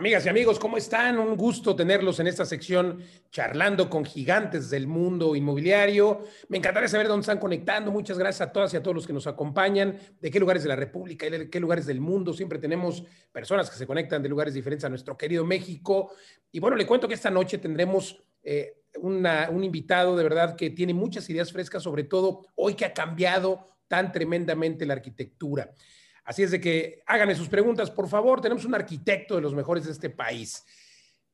Amigas 0.00 0.24
y 0.24 0.30
amigos, 0.30 0.58
¿cómo 0.58 0.78
están? 0.78 1.18
Un 1.18 1.36
gusto 1.36 1.76
tenerlos 1.76 2.18
en 2.20 2.26
esta 2.26 2.46
sección 2.46 3.02
charlando 3.30 3.90
con 3.90 4.02
gigantes 4.02 4.70
del 4.70 4.86
mundo 4.86 5.36
inmobiliario. 5.36 6.24
Me 6.48 6.56
encantaría 6.56 6.88
saber 6.88 7.06
dónde 7.06 7.20
están 7.20 7.38
conectando. 7.38 7.92
Muchas 7.92 8.18
gracias 8.18 8.48
a 8.48 8.50
todas 8.50 8.72
y 8.72 8.78
a 8.78 8.82
todos 8.82 8.94
los 8.94 9.06
que 9.06 9.12
nos 9.12 9.26
acompañan, 9.26 9.98
de 10.18 10.30
qué 10.30 10.40
lugares 10.40 10.62
de 10.62 10.70
la 10.70 10.76
República 10.76 11.26
y 11.26 11.30
de 11.30 11.50
qué 11.50 11.60
lugares 11.60 11.84
del 11.84 12.00
mundo. 12.00 12.32
Siempre 12.32 12.58
tenemos 12.58 13.04
personas 13.30 13.68
que 13.68 13.76
se 13.76 13.86
conectan 13.86 14.22
de 14.22 14.30
lugares 14.30 14.54
diferentes 14.54 14.86
a 14.86 14.88
nuestro 14.88 15.18
querido 15.18 15.44
México. 15.44 16.12
Y 16.50 16.60
bueno, 16.60 16.78
le 16.78 16.86
cuento 16.86 17.06
que 17.06 17.12
esta 17.12 17.30
noche 17.30 17.58
tendremos 17.58 18.24
eh, 18.42 18.76
un 19.02 19.62
invitado 19.62 20.16
de 20.16 20.22
verdad 20.22 20.56
que 20.56 20.70
tiene 20.70 20.94
muchas 20.94 21.28
ideas 21.28 21.52
frescas, 21.52 21.82
sobre 21.82 22.04
todo 22.04 22.46
hoy 22.54 22.72
que 22.72 22.86
ha 22.86 22.94
cambiado 22.94 23.66
tan 23.86 24.12
tremendamente 24.12 24.86
la 24.86 24.94
arquitectura. 24.94 25.74
Así 26.30 26.44
es 26.44 26.52
de 26.52 26.60
que 26.60 27.02
háganme 27.06 27.34
sus 27.34 27.48
preguntas, 27.48 27.90
por 27.90 28.08
favor. 28.08 28.40
Tenemos 28.40 28.64
un 28.64 28.72
arquitecto 28.72 29.34
de 29.34 29.40
los 29.40 29.52
mejores 29.52 29.86
de 29.86 29.90
este 29.90 30.10
país. 30.10 30.64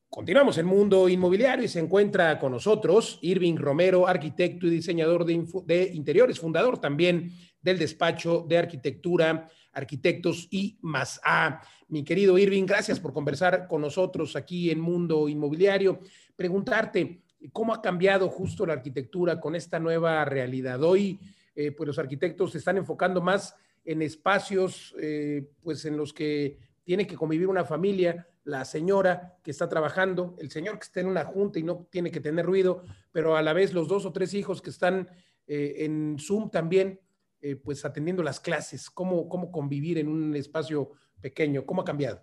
Continuamos 0.09 0.57
en 0.57 0.65
Mundo 0.65 1.07
Inmobiliario 1.07 1.65
y 1.65 1.67
se 1.67 1.79
encuentra 1.79 2.39
con 2.39 2.53
nosotros 2.53 3.19
Irving 3.21 3.57
Romero, 3.57 4.07
arquitecto 4.07 4.65
y 4.65 4.71
diseñador 4.71 5.23
de, 5.23 5.45
de, 5.65 5.91
interiores, 5.93 6.39
fundador 6.39 6.81
también 6.81 7.31
del 7.61 7.77
despacho 7.77 8.43
de 8.49 8.57
arquitectura, 8.57 9.47
arquitectos 9.71 10.47
y 10.49 10.79
más 10.81 11.21
A. 11.23 11.61
Mi 11.89 12.03
querido 12.03 12.35
Irving, 12.39 12.65
gracias 12.65 12.99
por 12.99 13.13
conversar 13.13 13.67
con 13.67 13.81
nosotros 13.81 14.35
aquí 14.35 14.71
en 14.71 14.79
Mundo 14.79 15.29
Inmobiliario. 15.29 15.99
Preguntarte, 16.35 17.21
¿cómo 17.53 17.71
ha 17.71 17.83
cambiado 17.83 18.29
justo 18.29 18.65
la 18.65 18.73
arquitectura 18.73 19.39
con 19.39 19.55
esta 19.55 19.77
nueva 19.79 20.25
realidad? 20.25 20.81
Hoy, 20.81 21.19
eh, 21.53 21.71
pues 21.71 21.85
los 21.85 21.99
arquitectos 21.99 22.53
se 22.53 22.57
están 22.57 22.77
enfocando 22.77 23.21
más 23.21 23.53
en 23.87 24.01
espacios 24.01 24.93
eh, 24.99 25.49
pues 25.63 25.85
en 25.85 25.95
los 25.95 26.11
que 26.11 26.59
tiene 26.83 27.07
que 27.07 27.15
convivir 27.15 27.47
una 27.47 27.63
familia, 27.63 28.27
la 28.43 28.65
señora 28.65 29.37
que 29.41 29.51
está 29.51 29.69
trabajando, 29.69 30.35
el 30.39 30.51
señor 30.51 30.77
que 30.77 30.83
está 30.83 30.99
en 30.99 31.07
una 31.07 31.23
junta 31.23 31.57
y 31.57 31.63
no 31.63 31.87
tiene 31.89 32.11
que 32.11 32.19
tener 32.19 32.45
ruido, 32.45 32.83
pero 33.13 33.37
a 33.37 33.41
la 33.41 33.53
vez 33.53 33.73
los 33.73 33.87
dos 33.87 34.05
o 34.05 34.11
tres 34.11 34.33
hijos 34.33 34.61
que 34.61 34.71
están 34.71 35.09
eh, 35.47 35.85
en 35.85 36.17
Zoom 36.19 36.51
también, 36.51 36.99
eh, 37.39 37.55
pues 37.55 37.85
atendiendo 37.85 38.23
las 38.23 38.41
clases, 38.41 38.89
¿Cómo, 38.89 39.29
cómo 39.29 39.51
convivir 39.51 39.97
en 39.97 40.09
un 40.09 40.35
espacio 40.35 40.91
pequeño, 41.21 41.65
cómo 41.65 41.81
ha 41.81 41.85
cambiado. 41.85 42.21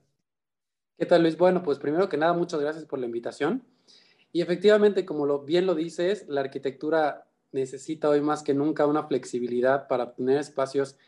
¿Qué 0.99 1.07
tal 1.07 1.23
Luis? 1.23 1.39
Bueno, 1.39 1.63
pues 1.63 1.79
primero 1.79 2.11
que 2.11 2.19
nada, 2.19 2.35
muchas 2.35 2.61
gracias 2.61 2.85
por 2.85 2.99
la 2.99 3.07
invitación. 3.07 3.65
Y 4.33 4.43
efectivamente, 4.43 5.07
como 5.07 5.25
lo, 5.25 5.45
bien 5.45 5.65
lo 5.65 5.75
dices, 5.75 6.27
la 6.29 6.43
arquitectura 6.43 7.27
necesita 7.53 8.11
hoy 8.11 8.21
más 8.21 8.43
que 8.43 8.53
nunca 8.53 8.85
una 8.87 9.05
flexibilidad 9.05 9.89
para 9.89 10.15
tener 10.15 10.39
espacios 10.39 10.99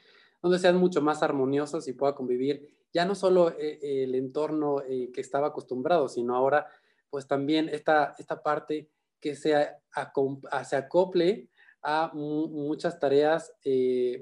donde 0.42 0.58
sean 0.58 0.76
mucho 0.76 1.00
más 1.02 1.22
armoniosos 1.22 1.88
y 1.88 1.92
pueda 1.92 2.14
convivir 2.14 2.76
ya 2.96 3.04
no 3.04 3.14
solo 3.14 3.50
eh, 3.50 3.78
eh, 3.82 4.04
el 4.04 4.14
entorno 4.14 4.80
eh, 4.80 5.10
que 5.12 5.20
estaba 5.20 5.48
acostumbrado, 5.48 6.08
sino 6.08 6.34
ahora 6.34 6.66
pues 7.10 7.26
también 7.26 7.68
esta, 7.68 8.14
esta 8.18 8.42
parte 8.42 8.90
que 9.20 9.34
se, 9.34 9.54
se 10.64 10.76
acople 10.76 11.50
a 11.82 12.10
muchas 12.14 12.98
tareas 12.98 13.52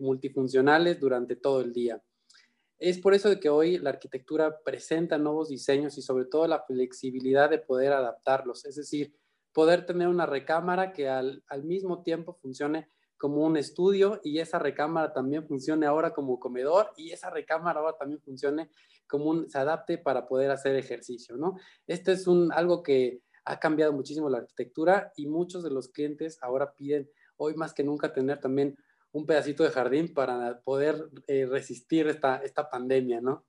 multifuncionales 0.01 1.01
durante 1.01 1.37
todo 1.37 1.61
el 1.61 1.73
día. 1.73 2.03
Es 2.79 2.99
por 2.99 3.15
eso 3.15 3.29
de 3.29 3.39
que 3.39 3.49
hoy 3.49 3.79
la 3.79 3.91
arquitectura 3.91 4.61
presenta 4.65 5.19
nuevos 5.19 5.49
diseños 5.49 5.97
y 5.97 6.03
sobre 6.03 6.27
todo 6.27 6.47
la 6.49 6.65
flexibilidad 6.65 7.49
de 7.49 7.59
poder 7.59 7.93
adaptarlos, 7.93 8.65
es 8.67 8.75
decir, 8.75 9.17
poder 9.53 9.87
tener 9.87 10.09
una 10.09 10.27
recámara 10.27 10.93
que 10.93 11.09
al, 11.09 11.45
al 11.49 11.63
mismo 11.63 12.03
tiempo 12.03 12.35
funcione 12.35 12.91
como 13.17 13.45
un 13.45 13.57
estudio 13.57 14.21
y 14.23 14.39
esa 14.39 14.59
recámara 14.59 15.13
también 15.13 15.47
funcione 15.47 15.87
ahora 15.87 16.13
como 16.13 16.39
comedor 16.39 16.91
y 16.97 17.11
esa 17.11 17.31
recámara 17.31 17.81
ahora 17.81 17.97
también 17.99 18.21
funcione 18.21 18.71
como 19.07 19.27
un, 19.27 19.49
se 19.49 19.59
adapte 19.59 19.99
para 19.99 20.27
poder 20.27 20.51
hacer 20.51 20.77
ejercicio, 20.77 21.37
¿no? 21.37 21.57
Este 21.87 22.13
es 22.13 22.27
un, 22.27 22.53
algo 22.53 22.83
que 22.83 23.23
ha 23.45 23.59
cambiado 23.61 23.93
muchísimo 23.93 24.29
la 24.29 24.39
arquitectura 24.39 25.13
y 25.17 25.27
muchos 25.27 25.63
de 25.63 25.71
los 25.71 25.89
clientes 25.89 26.39
ahora 26.43 26.75
piden 26.75 27.11
hoy 27.37 27.55
más 27.55 27.75
que 27.75 27.85
nunca 27.85 28.13
tener 28.13 28.41
también 28.41 28.77
un 29.13 29.27
pedacito 29.27 29.63
de 29.63 29.71
jardín 29.71 30.13
para 30.13 30.61
poder 30.63 31.09
eh, 31.27 31.47
resistir 31.47 32.09
esta, 32.09 32.37
esta 32.39 32.69
pandemia, 32.69 33.21
¿no? 33.21 33.45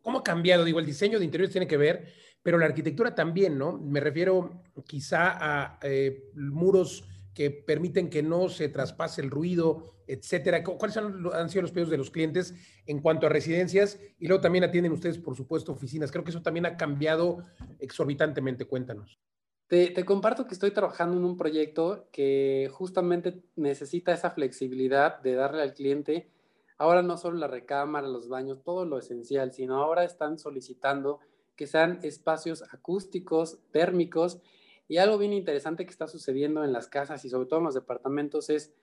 ¿Cómo 0.00 0.18
ha 0.18 0.24
cambiado? 0.24 0.64
Digo, 0.64 0.80
el 0.80 0.86
diseño 0.86 1.18
de 1.18 1.24
interiores 1.24 1.52
tiene 1.52 1.66
que 1.66 1.76
ver, 1.76 2.08
pero 2.42 2.58
la 2.58 2.66
arquitectura 2.66 3.14
también, 3.14 3.58
¿no? 3.58 3.78
Me 3.78 4.00
refiero 4.00 4.62
quizá 4.86 5.36
a 5.38 5.78
eh, 5.82 6.30
muros 6.34 7.04
que 7.34 7.50
permiten 7.50 8.10
que 8.10 8.22
no 8.22 8.48
se 8.48 8.68
traspase 8.68 9.20
el 9.20 9.30
ruido, 9.30 9.94
etcétera? 10.06 10.62
¿Cuáles 10.64 10.96
han, 10.96 11.50
sido 11.50 11.62
los 11.62 11.72
pedidos 11.72 11.90
de 11.90 11.98
los 11.98 12.10
clientes 12.10 12.54
en 12.86 13.00
cuanto 13.00 13.26
a 13.26 13.30
residencias? 13.30 13.98
Y 14.18 14.26
luego 14.26 14.40
también 14.40 14.64
atienden 14.64 14.92
ustedes, 14.92 15.18
por 15.18 15.36
supuesto, 15.36 15.72
oficinas. 15.72 16.10
Creo 16.10 16.24
que 16.24 16.30
eso 16.30 16.42
también 16.42 16.66
ha 16.66 16.76
cambiado 16.76 17.42
exorbitantemente. 17.78 18.66
Cuéntanos. 18.66 19.18
Te, 19.66 19.88
te, 19.90 20.04
comparto 20.04 20.46
que 20.46 20.54
estoy 20.54 20.70
trabajando 20.72 21.16
en 21.16 21.24
un 21.24 21.36
proyecto 21.36 22.08
que 22.12 22.68
justamente 22.72 23.42
necesita 23.56 24.12
esa 24.12 24.30
flexibilidad 24.30 25.20
de 25.22 25.34
darle 25.34 25.62
al 25.62 25.72
cliente 25.72 26.30
ahora 26.82 27.02
no 27.02 27.16
solo 27.16 27.38
la 27.38 27.46
recámara, 27.46 28.08
los 28.08 28.28
baños, 28.28 28.64
todo 28.64 28.84
lo 28.84 28.98
esencial, 28.98 29.52
sino 29.52 29.76
ahora 29.76 30.02
están 30.02 30.36
solicitando 30.36 31.20
que 31.54 31.68
sean 31.68 32.00
espacios 32.02 32.64
acústicos, 32.72 33.60
térmicos 33.70 34.40
y 34.92 34.98
algo 34.98 35.16
bien 35.16 35.32
interesante 35.32 35.86
que 35.86 35.90
está 35.90 36.06
sucediendo 36.06 36.62
en 36.64 36.70
las 36.70 36.86
casas 36.86 37.24
y 37.24 37.30
sobre 37.30 37.48
todo 37.48 37.60
en 37.60 37.64
los 37.64 37.74
departamentos 37.74 38.50
es 38.50 38.74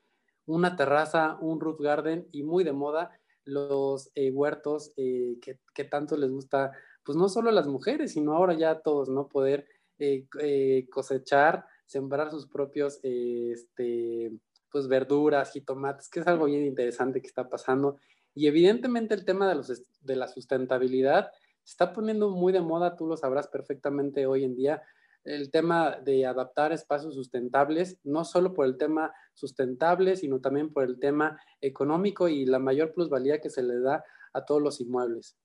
una 0.47 0.75
terraza, 0.75 1.38
un 1.40 1.59
roof 1.59 1.80
garden 1.80 2.28
y 2.31 2.42
muy 2.42 2.64
de 2.64 2.74
moda 2.74 3.12
los 3.44 4.09
eh, 4.16 4.31
huertos 4.31 4.92
eh, 4.98 5.38
que, 5.40 5.84
tanto 5.84 6.18
les 6.18 6.31
gusta, 6.31 6.72
pues 7.03 7.16
no 7.16 7.30
solo 7.30 7.52
a 7.52 7.53
las 7.53 7.68
mujeres, 7.68 8.14
sino 8.14 8.34
ahora 8.34 8.56
ya 8.56 8.72
a 8.72 8.81
todos, 8.81 9.08
¿no? 9.08 9.28
Poder 9.28 9.68
eh, 10.00 10.88
cosechar, 10.90 11.66
sembrar 11.86 12.31
sus 12.31 12.48
propios, 12.48 13.00
este, 13.03 14.31
pues 14.72 14.88
verduras, 14.88 15.52
jitomates, 15.52 16.09
que 16.09 16.22
es 16.22 16.28
algo 16.28 16.46
bien 16.46 16.66
interesante 16.66 17.22
que 17.22 17.28
está 17.28 17.48
pasando. 17.50 17.98
Y 18.34 18.48
evidentemente 18.48 19.14
el 19.14 19.25
tema 19.25 19.48
de, 19.48 19.53
los, 19.53 19.84
de 20.02 20.16
la 20.16 20.28
sustentabilidad 20.28 21.30
se 21.64 21.74
está 21.74 21.94
poniendo 21.94 22.31
muy 22.31 22.52
de 22.52 22.62
moda, 22.62 22.96
tú 22.96 23.06
lo 23.06 23.16
sabrás 23.16 23.48
perfectamente 23.48 24.25
hoy 24.25 24.44
en 24.44 24.56
día, 24.56 24.81
el 25.24 25.52
tema 25.52 25.97
de 26.03 26.25
adaptar 26.25 26.72
espacios 26.72 27.13
sustentables, 27.13 27.97
no 28.03 28.24
solo 28.25 28.53
por 28.53 28.66
el 28.66 28.78
tema 28.78 29.13
sustentable, 29.34 30.16
sino 30.16 30.40
también 30.40 30.72
por 30.72 30.84
el 30.84 31.00
tema 31.00 31.40
económico 31.62 32.28
y 32.28 32.46
la 32.46 32.59
mayor 32.59 32.94
plusvalía 32.94 33.40
que 33.40 33.50
se 33.50 33.63
le 33.63 33.80
da 33.80 34.03
a 34.34 34.46
todos 34.46 34.62
los 34.62 34.80
inmuebles. 34.81 35.35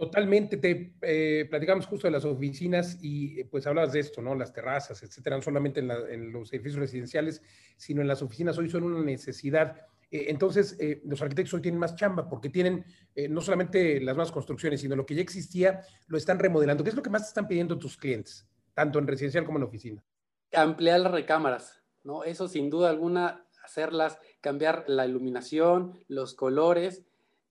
Totalmente, 0.00 0.56
te 0.56 0.94
eh, 1.02 1.46
platicamos 1.50 1.86
justo 1.86 2.06
de 2.06 2.12
las 2.12 2.24
oficinas 2.24 2.98
y 3.02 3.44
pues 3.44 3.66
hablabas 3.66 3.92
de 3.92 4.00
esto, 4.00 4.22
¿no? 4.22 4.34
Las 4.34 4.50
terrazas, 4.50 5.02
etcétera, 5.02 5.36
no 5.36 5.42
solamente 5.42 5.80
en, 5.80 6.32
los 6.32 6.50
edificios 6.54 6.80
residenciales, 6.80 7.42
sino 7.76 8.00
en 8.00 8.08
las 8.08 8.22
oficinas 8.22 8.56
hoy 8.56 8.70
son 8.70 8.84
una 8.84 9.04
necesidad 9.04 9.76
eh, 10.10 10.26
entonces, 10.28 10.76
eh, 10.80 11.00
los 11.04 11.22
arquitectos 11.22 11.54
hoy 11.54 11.62
tienen 11.62 11.78
más 11.78 11.94
chamba 11.94 12.28
porque 12.28 12.48
tienen 12.48 12.84
eh, 13.14 13.28
no 13.28 13.40
solamente 13.40 14.00
las 14.00 14.16
nuevas 14.16 14.32
construcciones, 14.32 14.80
sino 14.80 14.96
lo 14.96 15.06
que 15.06 15.14
ya 15.14 15.22
existía, 15.22 15.82
lo 16.08 16.16
están 16.16 16.38
remodelando. 16.38 16.82
¿Qué 16.82 16.90
es 16.90 16.96
lo 16.96 17.02
que 17.02 17.10
más 17.10 17.22
te 17.22 17.28
están 17.28 17.46
pidiendo 17.46 17.78
tus 17.78 17.96
clientes, 17.96 18.48
tanto 18.74 18.98
en 18.98 19.06
residencial 19.06 19.44
como 19.44 19.58
en 19.58 19.64
oficina? 19.64 20.04
Ampliar 20.52 21.00
las 21.00 21.12
recámaras, 21.12 21.82
¿no? 22.02 22.24
Eso 22.24 22.48
sin 22.48 22.70
duda 22.70 22.90
alguna, 22.90 23.46
hacerlas, 23.62 24.18
cambiar 24.40 24.84
la 24.88 25.06
iluminación, 25.06 26.00
los 26.08 26.34
colores, 26.34 27.04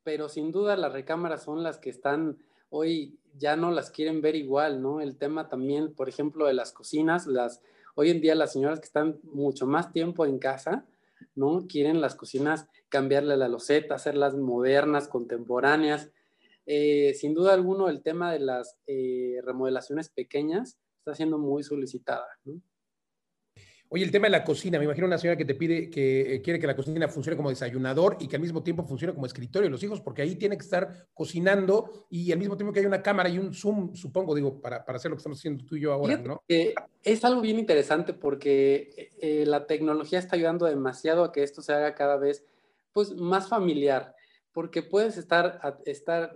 pero 0.04 0.30
sin 0.30 0.52
duda 0.52 0.76
las 0.78 0.94
recámaras 0.94 1.44
son 1.44 1.64
las 1.64 1.78
que 1.78 1.90
están 1.90 2.38
hoy 2.70 3.20
ya 3.38 3.56
no 3.56 3.72
las 3.72 3.92
quieren 3.92 4.22
ver 4.22 4.36
igual, 4.36 4.82
¿no? 4.82 5.02
El 5.02 5.18
tema 5.18 5.50
también, 5.50 5.94
por 5.94 6.10
ejemplo, 6.10 6.46
de 6.48 6.54
las 6.54 6.72
cocinas, 6.72 7.28
las 7.28 7.62
hoy 7.96 8.12
en 8.12 8.22
día 8.22 8.36
las 8.36 8.54
señoras 8.54 8.80
que 8.80 8.86
están 8.86 9.20
mucho 9.24 9.68
más 9.68 9.92
tiempo 9.92 10.26
en 10.26 10.40
casa, 10.40 10.86
¿no? 11.36 11.66
Quieren 11.68 12.02
las 12.02 12.16
cocinas 12.16 12.68
cambiarle 12.90 13.38
la 13.38 13.48
loseta, 13.48 13.96
hacerlas 13.96 14.36
modernas, 14.36 15.08
contemporáneas. 15.08 16.12
Eh, 16.66 17.14
sin 17.16 17.34
duda 17.34 17.54
alguno, 17.54 17.90
el 17.90 18.02
tema 18.02 18.32
de 18.32 18.40
las 18.40 18.78
eh, 18.88 19.40
remodelaciones 19.44 20.10
pequeñas 20.10 20.78
está 21.00 21.16
siendo 21.16 21.38
muy 21.38 21.64
solicitada, 21.64 22.28
¿no? 22.46 22.62
Oye, 23.92 24.04
el 24.04 24.12
tema 24.12 24.28
de 24.28 24.32
la 24.32 24.44
cocina, 24.44 24.78
me 24.78 24.86
imagino 24.86 25.08
una 25.08 25.18
señora 25.18 25.36
que 25.36 25.46
te 25.46 25.56
pide 25.56 25.90
que 25.90 26.36
eh, 26.36 26.42
quiere 26.44 26.60
que 26.60 26.68
la 26.68 26.76
cocina 26.76 27.08
funcione 27.08 27.36
como 27.36 27.50
desayunador 27.50 28.18
y 28.20 28.28
que 28.28 28.36
al 28.36 28.42
mismo 28.42 28.62
tiempo 28.62 28.84
funcione 28.84 29.16
como 29.16 29.26
escritorio 29.26 29.66
de 29.66 29.72
los 29.72 29.82
hijos, 29.82 30.00
porque 30.00 30.22
ahí 30.22 30.36
tiene 30.36 30.58
que 30.58 30.64
estar 30.64 31.08
cocinando 31.16 32.06
y 32.12 32.32
al 32.32 32.38
mismo 32.38 32.56
tiempo 32.56 32.72
que 32.72 32.82
hay 32.82 32.86
una 32.86 33.02
cámara 33.02 33.30
y 33.30 33.40
un 33.40 33.52
zoom, 33.52 33.96
supongo, 33.96 34.36
digo, 34.36 34.62
para, 34.62 34.86
para 34.86 34.98
hacer 34.98 35.10
lo 35.10 35.18
que 35.18 35.22
estamos 35.22 35.40
haciendo 35.40 35.66
tú 35.66 35.76
y 35.76 35.82
yo 35.82 35.92
ahora, 35.92 36.18
¿no? 36.18 36.44
es 36.48 37.26
algo 37.26 37.42
bien 37.42 37.58
interesante 37.58 38.14
porque 38.14 38.92
eh, 38.96 39.10
eh, 39.22 39.46
la 39.48 39.66
tecnología 39.66 40.20
está 40.20 40.36
ayudando 40.36 40.68
demasiado 40.68 41.24
a 41.24 41.32
que 41.32 41.42
esto 41.42 41.64
se 41.64 41.74
haga 41.74 41.96
cada 41.96 42.18
vez 42.18 42.46
pues, 42.94 43.16
más 43.16 43.50
familiar, 43.50 44.14
porque 44.52 44.84
puedes 44.84 45.18
estar, 45.18 45.80
estar 45.86 46.32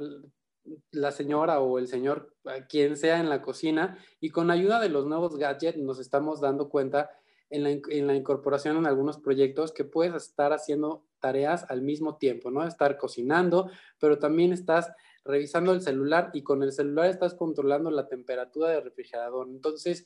la 0.90 1.12
señora 1.12 1.60
o 1.60 1.78
el 1.78 1.88
señor, 1.88 2.34
quien 2.68 2.98
sea 2.98 3.20
en 3.20 3.30
la 3.30 3.44
cocina, 3.44 4.00
y 4.20 4.32
con 4.32 4.50
ayuda 4.50 4.80
de 4.80 4.90
los 4.90 5.06
nuevos 5.06 5.38
gadgets 5.38 5.78
nos 5.78 6.00
estamos 6.00 6.42
dando 6.42 6.68
cuenta 6.70 7.12
en 7.54 8.08
la, 8.08 8.16
incorporación 8.16 8.78
en 8.78 8.88
algunos 8.88 9.20
proyectos 9.20 9.72
que 9.72 9.84
puedes 9.84 10.16
estar 10.16 10.54
haciendo 10.54 11.06
tareas 11.20 11.66
al 11.70 11.82
mismo 11.82 12.18
tiempo, 12.18 12.50
¿no? 12.50 12.66
Estar 12.66 12.98
cocinando, 12.98 13.70
pero 14.00 14.18
también 14.18 14.52
estás 14.52 14.92
revisando 15.24 15.72
el 15.72 15.82
celular 15.82 16.32
y 16.34 16.42
con 16.42 16.64
el 16.64 16.72
celular 16.72 17.06
estás 17.06 17.36
controlando 17.36 17.92
la 17.92 18.08
temperatura 18.08 18.70
del 18.70 18.84
refrigerador. 18.84 19.48
Entonces, 19.48 20.06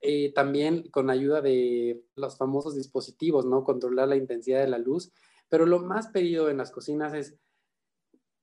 eh, 0.00 0.32
también 0.34 0.88
con 0.90 1.10
ayuda 1.10 1.40
de 1.40 2.04
los 2.16 2.36
famosos 2.36 2.76
dispositivos, 2.76 3.46
¿no? 3.46 3.64
Controlar 3.64 4.08
la 4.08 4.16
intensidad 4.16 4.60
de 4.60 4.68
la 4.68 4.78
luz. 4.78 5.10
Pero 5.48 5.66
lo 5.66 5.80
más 5.80 6.08
pedido 6.08 6.50
en 6.50 6.58
las 6.58 6.70
cocinas 6.70 7.14
es 7.14 7.36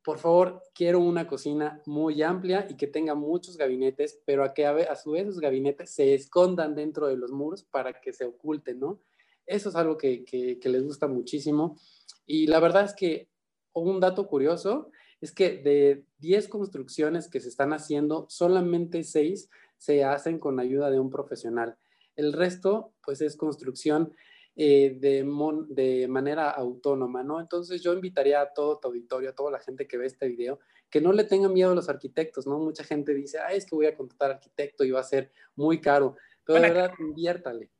por 0.03 0.17
favor, 0.17 0.63
quiero 0.73 0.99
una 0.99 1.27
cocina 1.27 1.81
muy 1.85 2.23
amplia 2.23 2.65
y 2.69 2.75
que 2.75 2.87
tenga 2.87 3.13
muchos 3.13 3.55
gabinetes, 3.57 4.19
pero 4.25 4.43
a 4.43 4.53
que 4.53 4.65
a, 4.65 4.95
su 4.95 5.11
vez 5.11 5.23
esos 5.23 5.39
gabinetes 5.39 5.91
se 5.91 6.15
escondan 6.15 6.73
dentro 6.73 7.07
de 7.07 7.17
los 7.17 7.31
muros 7.31 7.63
para 7.63 8.01
que 8.01 8.11
se 8.11 8.25
oculten, 8.25 8.79
¿no? 8.79 9.01
Eso 9.45 9.69
es 9.69 9.75
algo 9.75 9.97
que, 9.97 10.23
que, 10.23 10.69
les 10.69 10.83
gusta 10.83 11.07
muchísimo. 11.07 11.77
Y 12.25 12.47
la 12.47 12.59
verdad 12.59 12.85
es 12.85 12.93
que 12.93 13.29
un 13.73 13.99
dato 13.99 14.27
curioso 14.27 14.89
es 15.19 15.31
que 15.31 15.57
de 15.57 16.05
10 16.19 16.47
construcciones 16.47 17.27
que 17.27 17.39
se 17.39 17.49
están 17.49 17.73
haciendo, 17.73 18.25
solamente 18.29 19.03
6 19.03 19.49
se 19.77 20.03
hacen 20.03 20.39
con 20.39 20.59
ayuda 20.59 20.89
de 20.89 20.99
un 20.99 21.09
profesional. 21.09 21.77
El 22.15 22.33
resto, 22.33 22.93
pues, 23.03 23.21
es 23.21 23.35
construcción 23.35 24.13
eh, 24.55 24.97
de, 24.99 25.25
de 25.69 26.07
manera 26.09 26.49
autónoma, 26.49 27.23
¿no? 27.23 27.39
Entonces 27.39 27.81
yo 27.81 27.93
invitaría 27.93 28.41
a 28.41 28.53
todo 28.53 28.79
tu 28.79 28.89
auditorio, 28.89 29.29
a 29.29 29.35
toda 29.35 29.51
la 29.51 29.59
gente 29.59 29.87
que 29.87 29.97
ve 29.97 30.07
este 30.07 30.27
video, 30.27 30.59
que 30.89 30.99
no 30.99 31.13
le 31.13 31.23
tengan 31.23 31.53
miedo 31.53 31.71
a 31.71 31.75
los 31.75 31.87
arquitectos, 31.87 32.45
¿no? 32.45 32.59
Mucha 32.59 32.83
gente 32.83 33.13
dice, 33.13 33.39
ah, 33.39 33.53
es 33.53 33.65
que 33.65 33.75
voy 33.75 33.85
a 33.85 33.95
contratar 33.95 34.31
arquitecto 34.31 34.83
y 34.83 34.91
va 34.91 34.99
a 34.99 35.03
ser 35.03 35.31
muy 35.55 35.79
caro, 35.79 36.17
pero 36.45 36.61
de 36.61 36.69
verdad, 36.69 36.91
inviértale. 36.99 37.71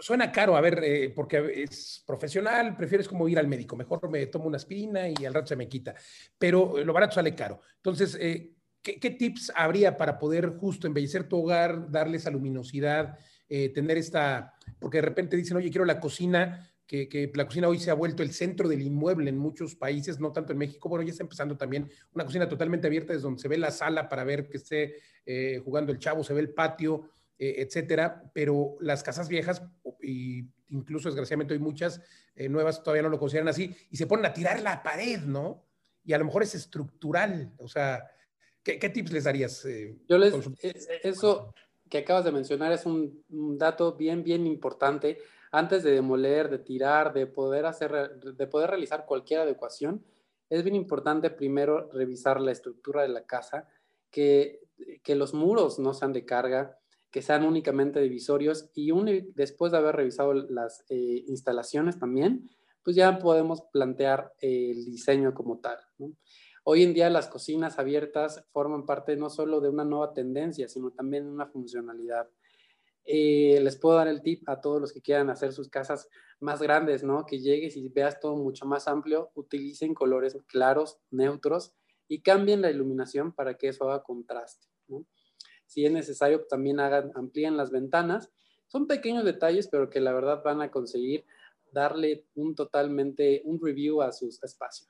Suena 0.00 0.32
caro, 0.32 0.56
a 0.56 0.60
ver, 0.60 0.82
eh, 0.82 1.12
porque 1.14 1.64
es 1.64 2.02
profesional, 2.06 2.76
prefieres 2.76 3.06
como 3.06 3.28
ir 3.28 3.38
al 3.38 3.46
médico, 3.46 3.76
mejor 3.76 4.08
me 4.10 4.26
tomo 4.26 4.46
una 4.46 4.56
aspirina 4.56 5.08
y 5.08 5.24
al 5.24 5.34
rato 5.34 5.48
se 5.48 5.56
me 5.56 5.68
quita, 5.68 5.94
pero 6.38 6.82
lo 6.82 6.92
barato 6.92 7.14
sale 7.14 7.34
caro. 7.34 7.60
Entonces, 7.76 8.16
eh, 8.20 8.54
¿qué, 8.82 8.98
¿qué, 8.98 9.10
tips 9.10 9.52
habría 9.54 9.96
para 9.96 10.18
poder 10.18 10.56
justo 10.56 10.86
embellecer 10.86 11.28
tu 11.28 11.42
hogar, 11.42 11.90
darle 11.90 12.16
esa 12.16 12.30
luminosidad, 12.30 13.18
eh, 13.48 13.68
tener 13.68 13.98
esta, 13.98 14.54
porque 14.78 14.98
de 14.98 15.02
repente 15.02 15.36
dicen, 15.36 15.56
oye, 15.56 15.70
quiero 15.70 15.84
la 15.84 16.00
cocina, 16.00 16.70
que, 16.86 17.30
la 17.34 17.44
cocina 17.44 17.68
hoy 17.68 17.78
se 17.78 17.90
ha 17.90 17.94
vuelto 17.94 18.22
el 18.22 18.32
centro 18.32 18.68
del 18.68 18.80
inmueble 18.80 19.28
en 19.28 19.36
muchos 19.36 19.74
países, 19.74 20.18
no 20.18 20.32
tanto 20.32 20.52
en 20.52 20.58
México, 20.58 20.88
bueno, 20.88 21.04
ya 21.04 21.10
está 21.10 21.24
empezando 21.24 21.56
también 21.56 21.90
una 22.14 22.24
cocina 22.24 22.48
totalmente 22.48 22.86
abierta, 22.86 23.12
desde 23.12 23.24
donde 23.24 23.42
se 23.42 23.48
ve 23.48 23.58
la 23.58 23.70
sala 23.70 24.08
para 24.08 24.24
ver 24.24 24.48
que 24.48 24.56
esté 24.56 24.96
eh, 25.26 25.60
jugando 25.62 25.92
el 25.92 25.98
chavo, 25.98 26.24
se 26.24 26.32
ve 26.32 26.40
el 26.40 26.54
patio, 26.54 27.10
eh, 27.38 27.56
etcétera, 27.58 28.30
pero 28.32 28.76
las 28.80 29.02
casas 29.02 29.28
viejas, 29.28 29.62
y 30.00 30.48
incluso 30.68 31.08
desgraciadamente 31.08 31.54
hay 31.54 31.60
muchas 31.60 32.00
nuevas 32.48 32.82
todavía 32.82 33.02
no 33.02 33.10
lo 33.10 33.18
consideran 33.18 33.48
así, 33.48 33.76
y 33.90 33.96
se 33.96 34.06
ponen 34.06 34.26
a 34.26 34.32
tirar 34.32 34.60
la 34.60 34.82
pared, 34.82 35.20
¿no? 35.20 35.64
Y 36.02 36.12
a 36.14 36.18
lo 36.18 36.24
mejor 36.24 36.42
es 36.42 36.54
estructural, 36.54 37.52
o 37.58 37.68
sea, 37.68 38.04
¿qué, 38.62 38.88
tips 38.88 39.12
les 39.12 39.24
darías? 39.24 39.66
Yo 40.08 40.18
les, 40.18 40.34
eso, 41.02 41.54
que 41.94 41.98
acabas 41.98 42.24
de 42.24 42.32
mencionar 42.32 42.72
es 42.72 42.86
un, 42.86 43.22
dato 43.56 43.92
bien, 43.92 44.24
bien 44.24 44.48
importante. 44.48 45.18
Antes 45.52 45.84
de 45.84 45.92
demoler, 45.92 46.50
de 46.50 46.58
tirar, 46.58 47.12
de 47.12 47.28
poder, 47.28 47.66
hacer, 47.66 48.18
de 48.18 48.46
poder 48.48 48.70
realizar 48.70 49.06
cualquier 49.06 49.38
adecuación, 49.38 50.04
es 50.50 50.64
bien 50.64 50.74
importante 50.74 51.30
primero 51.30 51.88
revisar 51.92 52.40
la 52.40 52.50
estructura 52.50 53.02
de 53.02 53.10
la 53.10 53.26
casa, 53.26 53.68
que, 54.10 54.58
que 55.04 55.14
los 55.14 55.34
muros 55.34 55.78
no 55.78 55.94
sean 55.94 56.12
de 56.12 56.24
carga, 56.24 56.80
que 57.12 57.22
sean 57.22 57.44
únicamente 57.44 58.00
divisorios 58.00 58.72
y 58.74 58.90
después 59.36 59.70
de 59.70 59.78
haber 59.78 59.94
revisado 59.94 60.34
las 60.34 60.84
eh, 60.88 61.22
instalaciones 61.28 61.96
también, 62.00 62.50
pues 62.82 62.96
ya 62.96 63.20
podemos 63.20 63.62
plantear 63.72 64.34
el 64.40 64.84
diseño 64.84 65.32
como 65.32 65.60
tal. 65.60 65.78
¿no? 65.98 66.10
Hoy 66.66 66.82
en 66.82 66.94
día 66.94 67.10
las 67.10 67.28
cocinas 67.28 67.78
abiertas 67.78 68.42
forman 68.50 68.86
parte 68.86 69.16
no 69.16 69.28
solo 69.28 69.60
de 69.60 69.68
una 69.68 69.84
nueva 69.84 70.14
tendencia, 70.14 70.66
sino 70.66 70.90
también 70.92 71.24
de 71.24 71.30
una 71.30 71.46
funcionalidad. 71.46 72.30
Eh, 73.04 73.60
les 73.60 73.76
puedo 73.76 73.98
dar 73.98 74.08
el 74.08 74.22
tip 74.22 74.48
a 74.48 74.62
todos 74.62 74.80
los 74.80 74.90
que 74.90 75.02
quieran 75.02 75.28
hacer 75.28 75.52
sus 75.52 75.68
casas 75.68 76.08
más 76.40 76.62
grandes, 76.62 77.04
¿no? 77.04 77.26
Que 77.26 77.38
llegues 77.38 77.76
y 77.76 77.90
veas 77.90 78.18
todo 78.18 78.36
mucho 78.36 78.64
más 78.64 78.88
amplio, 78.88 79.30
utilicen 79.34 79.92
colores 79.92 80.38
claros, 80.46 80.98
neutros 81.10 81.74
y 82.08 82.22
cambien 82.22 82.62
la 82.62 82.70
iluminación 82.70 83.32
para 83.32 83.58
que 83.58 83.68
eso 83.68 83.90
haga 83.90 84.02
contraste, 84.02 84.66
Si 85.66 85.84
es 85.84 85.92
necesario, 85.92 86.46
también 86.46 86.80
hagan, 86.80 87.12
amplíen 87.14 87.58
las 87.58 87.70
ventanas. 87.70 88.32
Son 88.68 88.86
pequeños 88.86 89.26
detalles, 89.26 89.68
pero 89.68 89.90
que 89.90 90.00
la 90.00 90.14
verdad 90.14 90.42
van 90.42 90.62
a 90.62 90.70
conseguir 90.70 91.26
darle 91.72 92.24
un 92.34 92.54
totalmente, 92.54 93.42
un 93.44 93.60
review 93.62 94.00
a 94.00 94.12
sus 94.12 94.42
espacios. 94.42 94.88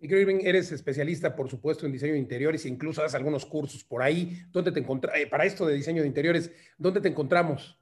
Y 0.00 0.14
Irving, 0.14 0.40
eres 0.42 0.70
especialista, 0.70 1.34
por 1.34 1.50
supuesto, 1.50 1.84
en 1.84 1.90
diseño 1.92 2.12
de 2.12 2.20
interiores 2.20 2.64
e 2.64 2.68
incluso 2.68 3.02
das 3.02 3.16
algunos 3.16 3.44
cursos 3.44 3.82
por 3.82 4.00
ahí. 4.00 4.42
¿Dónde 4.52 4.70
te 4.70 4.78
encontramos? 4.78 5.18
Eh, 5.20 5.26
para 5.26 5.44
esto 5.44 5.66
de 5.66 5.74
diseño 5.74 6.02
de 6.02 6.08
interiores, 6.08 6.52
¿dónde 6.76 7.00
te 7.00 7.08
encontramos? 7.08 7.76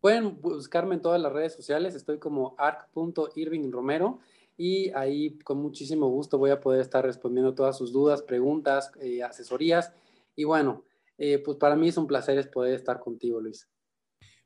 Pueden 0.00 0.40
buscarme 0.40 0.94
en 0.94 1.02
todas 1.02 1.20
las 1.20 1.30
redes 1.30 1.52
sociales. 1.52 1.94
Estoy 1.94 2.18
como 2.18 2.54
arc.irvingromero 2.56 4.20
y 4.56 4.90
ahí 4.92 5.38
con 5.40 5.58
muchísimo 5.58 6.08
gusto 6.08 6.38
voy 6.38 6.50
a 6.50 6.60
poder 6.60 6.80
estar 6.80 7.04
respondiendo 7.04 7.54
todas 7.54 7.76
sus 7.76 7.92
dudas, 7.92 8.22
preguntas, 8.22 8.90
eh, 8.98 9.22
asesorías. 9.22 9.92
Y 10.34 10.44
bueno, 10.44 10.86
eh, 11.18 11.42
pues 11.44 11.58
para 11.58 11.76
mí 11.76 11.88
es 11.88 11.98
un 11.98 12.06
placer 12.06 12.50
poder 12.50 12.72
estar 12.72 13.00
contigo, 13.00 13.38
Luis. 13.38 13.68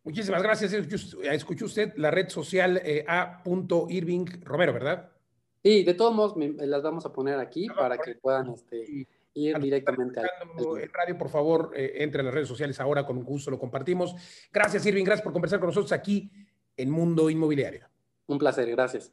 Muchísimas 0.02 0.42
gracias. 0.42 0.72
Escuchó 0.72 1.66
usted 1.66 1.92
la 1.96 2.10
red 2.10 2.28
social 2.28 2.82
a.irvingromero, 3.06 4.72
¿verdad? 4.72 5.13
Sí, 5.64 5.82
de 5.82 5.94
todos 5.94 6.14
modos 6.14 6.36
las 6.36 6.82
vamos 6.82 7.06
a 7.06 7.12
poner 7.12 7.38
aquí 7.38 7.68
para 7.68 7.96
que 7.96 8.16
puedan 8.16 8.50
este, 8.50 9.08
ir 9.32 9.58
directamente 9.58 10.20
al 10.20 10.28
En 10.78 10.92
radio, 10.92 11.16
por 11.16 11.30
favor, 11.30 11.72
eh, 11.74 11.94
entre 12.00 12.20
en 12.20 12.26
las 12.26 12.34
redes 12.34 12.48
sociales 12.48 12.78
ahora, 12.80 13.06
con 13.06 13.24
gusto 13.24 13.50
lo 13.50 13.58
compartimos. 13.58 14.14
Gracias, 14.52 14.84
Irving, 14.84 15.04
gracias 15.04 15.24
por 15.24 15.32
conversar 15.32 15.60
con 15.60 15.68
nosotros 15.68 15.92
aquí 15.92 16.30
en 16.76 16.90
Mundo 16.90 17.30
Inmobiliario. 17.30 17.88
Un 18.26 18.38
placer, 18.38 18.70
gracias. 18.70 19.10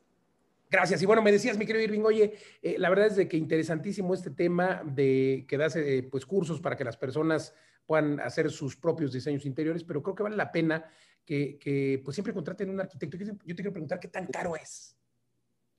Gracias. 0.70 1.02
Y 1.02 1.06
bueno, 1.06 1.22
me 1.22 1.32
decías, 1.32 1.58
mi 1.58 1.66
querido 1.66 1.86
Irving, 1.86 2.04
oye, 2.04 2.34
eh, 2.62 2.76
la 2.78 2.90
verdad 2.90 3.08
es 3.08 3.16
de 3.16 3.30
que 3.30 3.38
interesantísimo 3.38 4.14
este 4.14 4.32
tema 4.32 4.84
de 4.84 5.46
que 5.48 5.58
das 5.58 5.78
eh, 5.78 6.06
pues 6.12 6.26
cursos 6.26 6.60
para 6.60 6.76
que 6.76 6.84
las 6.84 6.98
personas 6.98 7.56
puedan 7.86 8.20
hacer 8.20 8.52
sus 8.52 8.76
propios 8.76 9.14
diseños 9.14 9.46
interiores, 9.46 9.86
pero 9.86 10.04
creo 10.04 10.16
que 10.16 10.24
vale 10.24 10.36
la 10.36 10.52
pena 10.52 10.84
que, 11.24 11.58
que 11.58 12.02
pues 12.04 12.14
siempre 12.14 12.34
contraten 12.34 12.70
un 12.70 12.82
arquitecto. 12.82 13.16
Yo 13.18 13.56
te 13.56 13.56
quiero 13.56 13.72
preguntar 13.72 14.02
qué 14.02 14.10
tan 14.10 14.28
caro 14.28 14.58
es. 14.58 14.98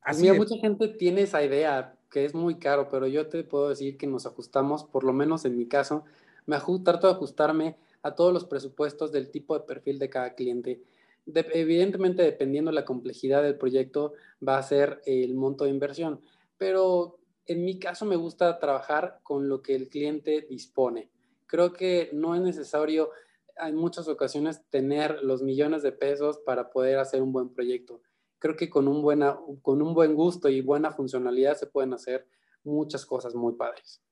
Así 0.03 0.31
mucha 0.33 0.57
gente 0.57 0.89
tiene 0.89 1.23
esa 1.23 1.45
idea 1.45 1.97
que 2.11 2.25
es 2.25 2.35
muy 2.35 2.57
caro, 2.57 2.89
pero 2.89 3.07
yo 3.07 3.29
te 3.29 3.45
puedo 3.45 3.69
decir 3.69 3.97
que 3.97 4.07
nos 4.07 4.27
ajustamos, 4.27 4.85
por 4.85 5.05
lo 5.05 5.13
menos 5.13 5.45
en 5.45 5.57
mi 5.57 5.67
caso, 5.67 6.05
me 6.45 6.59
trato 6.85 7.07
de 7.07 7.15
ajustarme 7.15 7.77
a 8.03 8.15
todos 8.15 8.33
los 8.33 8.45
presupuestos 8.45 9.13
del 9.13 9.31
tipo 9.31 9.55
de 9.57 9.65
perfil 9.65 9.99
de 9.99 10.11
cada 10.11 10.35
cliente. 10.35 10.83
evidentemente, 11.25 12.23
dependiendo 12.23 12.71
de 12.71 12.75
la 12.75 12.85
complejidad 12.85 13.45
del 13.45 13.57
proyecto, 13.57 14.15
va 14.47 14.59
a 14.59 14.63
ser 14.63 15.01
el 15.07 15.35
monto 15.35 15.65
de 15.65 15.71
inversión, 15.71 16.21
pero 16.59 17.19
en 17.47 17.65
mi 17.65 17.79
caso 17.79 18.05
me 18.05 18.17
gusta 18.17 18.59
trabajar 18.59 19.21
con 19.23 19.49
lo 19.49 19.63
que 19.63 19.77
el 19.77 19.89
cliente 19.89 20.47
dispone. 20.51 21.11
Creo 21.47 21.73
que 21.73 22.11
no 22.13 22.35
es 22.35 22.41
necesario 22.41 23.11
en 23.57 23.77
muchas 23.77 24.09
ocasiones 24.09 24.63
tener 24.69 25.23
los 25.23 25.43
millones 25.43 25.83
de 25.83 25.93
pesos 25.93 26.39
para 26.39 26.71
poder 26.71 26.99
hacer 26.99 27.23
un 27.23 27.33
buen 27.33 27.51
proyecto 27.51 28.01
creo 28.43 28.57
que 28.57 28.69
con 28.69 28.89
un, 28.89 29.01
buena, 29.01 29.39
con 29.63 29.81
un 29.81 29.95
buen 29.95 30.17
gusto 30.17 30.49
y 30.49 30.61
buena 30.63 30.91
funcionalidad 30.91 31.57
se 31.57 31.69
pueden 31.69 31.95
hacer 31.95 32.27
muchas 32.65 33.07
cosas 33.07 33.37
muy 33.37 33.55
padres. 33.55 34.03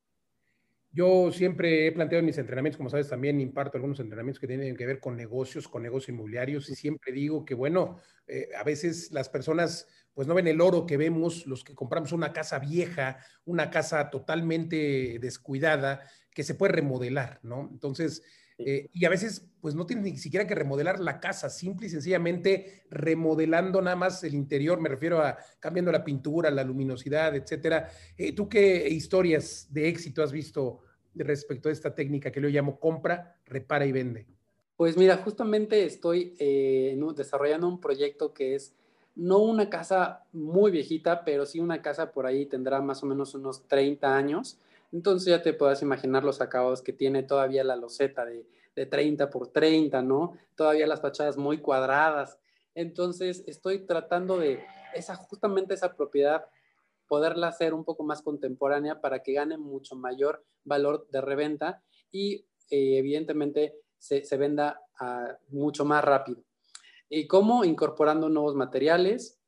Yo 0.93 1.33
siempre 1.33 1.89
he 1.89 1.93
planteado 1.93 2.21
en 2.21 2.27
mis 2.27 2.39
entrenamientos, 2.39 2.77
como 2.77 2.91
sabes, 2.91 3.09
también 3.09 3.41
imparto 3.41 3.77
algunos 3.77 3.99
entrenamientos 3.99 4.41
que 4.41 4.47
tienen 4.47 4.77
que 4.77 4.87
ver 4.87 5.01
con 5.01 5.17
negocios, 5.17 5.67
con 5.67 5.83
negocios 5.83 6.11
inmobiliarios, 6.11 6.71
y 6.71 6.77
siempre 6.77 7.13
digo 7.13 7.45
que, 7.45 7.55
bueno, 7.55 7.99
eh, 8.29 8.51
a 8.57 8.63
veces 8.63 9.11
las 9.11 9.29
personas 9.29 9.89
pues 10.15 10.29
no 10.29 10.35
ven 10.35 10.47
el 10.47 10.61
oro 10.61 10.87
que 10.87 10.97
vemos, 10.97 11.47
los 11.47 11.65
que 11.65 11.75
compramos 11.75 12.13
una 12.13 12.33
casa 12.33 12.61
vieja, 12.61 13.19
una 13.45 13.71
casa 13.71 14.11
totalmente 14.11 15.19
descuidada, 15.21 16.03
que 16.33 16.45
se 16.45 16.55
puede 16.55 16.73
remodelar, 16.75 17.41
¿no? 17.43 17.69
Entonces, 17.73 18.23
eh, 18.67 18.89
y 18.93 19.05
a 19.05 19.09
veces, 19.09 19.49
pues 19.61 19.75
no 19.75 19.87
tienes 19.87 20.05
ni 20.05 20.17
siquiera 20.17 20.47
que 20.47 20.55
remodelar 20.55 21.01
la 21.01 21.21
casa, 21.21 21.49
simple 21.49 21.87
y 21.87 21.91
sencillamente 21.91 22.85
remodelando 22.91 23.81
nada 23.81 23.97
más 23.97 24.23
el 24.25 24.35
interior, 24.35 24.81
me 24.81 24.89
refiero 24.89 25.21
a 25.21 25.39
cambiando 25.59 25.93
la 25.93 26.05
pintura, 26.05 26.51
la 26.51 26.65
luminosidad, 26.65 27.35
etcétera. 27.35 27.89
Eh, 28.17 28.33
¿Tú 28.33 28.49
qué 28.49 28.89
historias 28.89 29.69
de 29.71 29.89
éxito 29.89 30.23
has 30.23 30.33
visto 30.33 30.81
respecto 31.15 31.69
a 31.69 31.73
esta 31.73 31.95
técnica 31.95 32.31
que 32.31 32.41
yo 32.41 32.49
llamo 32.49 32.79
compra, 32.79 33.37
repara 33.47 33.87
y 33.87 33.93
vende? 33.93 34.27
Pues 34.77 34.97
mira, 34.97 35.19
justamente 35.19 35.85
estoy 35.85 36.35
eh, 36.39 36.99
desarrollando 37.15 37.69
un 37.69 37.81
proyecto 37.81 38.33
que 38.33 38.55
es 38.55 38.75
no 39.15 39.39
una 39.39 39.69
casa 39.69 40.25
muy 40.33 40.71
viejita, 40.71 41.25
pero 41.25 41.45
sí 41.45 41.61
una 41.61 41.83
casa 41.83 42.13
por 42.13 42.27
ahí 42.27 42.47
tendrá 42.47 42.81
más 42.81 43.03
o 43.03 43.07
menos 43.07 43.35
unos 43.35 43.67
30 43.69 44.17
años 44.17 44.59
entonces 44.93 45.29
ya 45.29 45.43
te 45.43 45.53
puedes 45.53 45.83
imaginar 45.83 46.25
los 46.25 46.41
acabados 46.41 46.83
que 46.83 46.93
tiene 46.93 47.23
todavía 47.23 47.65
la 47.65 47.77
loseta 47.77 48.25
de, 48.25 48.47
de 48.75 48.87
30 48.87 49.31
por 49.31 49.49
30, 49.49 50.03
¿no? 50.03 50.37
Todavía 50.55 50.87
las 50.87 51.01
fachadas 51.01 51.37
muy 51.37 51.59
cuadradas. 51.59 52.39
Entonces 52.75 53.45
estoy 53.47 53.87
tratando 53.87 54.39
de 54.39 54.65
esa, 54.95 55.17
justamente 55.17 55.75
esa 55.75 55.95
propiedad 55.97 56.45
poderla 57.09 57.49
hacer 57.49 57.75
un 57.75 57.85
poco 57.85 58.05
más 58.05 58.23
contemporánea 58.23 59.01
para 59.01 59.23
que 59.23 59.33
gane 59.33 59.59
mucho 59.59 59.97
mayor 59.97 60.45
valor 60.65 61.09
de 61.11 61.21
reventa 61.21 61.83
y 62.13 62.47
eh, 62.71 62.99
evidentemente 62.99 63.75
se, 63.99 64.23
venda 64.37 64.81
ah, 65.01 65.37
mucho 65.49 65.85
más 65.85 66.05
rápido. 66.05 66.43
¿Y 67.09 67.27
cómo? 67.27 67.65
Incorporando 67.65 68.29
nuevos 68.29 68.55
materiales, 68.55 69.40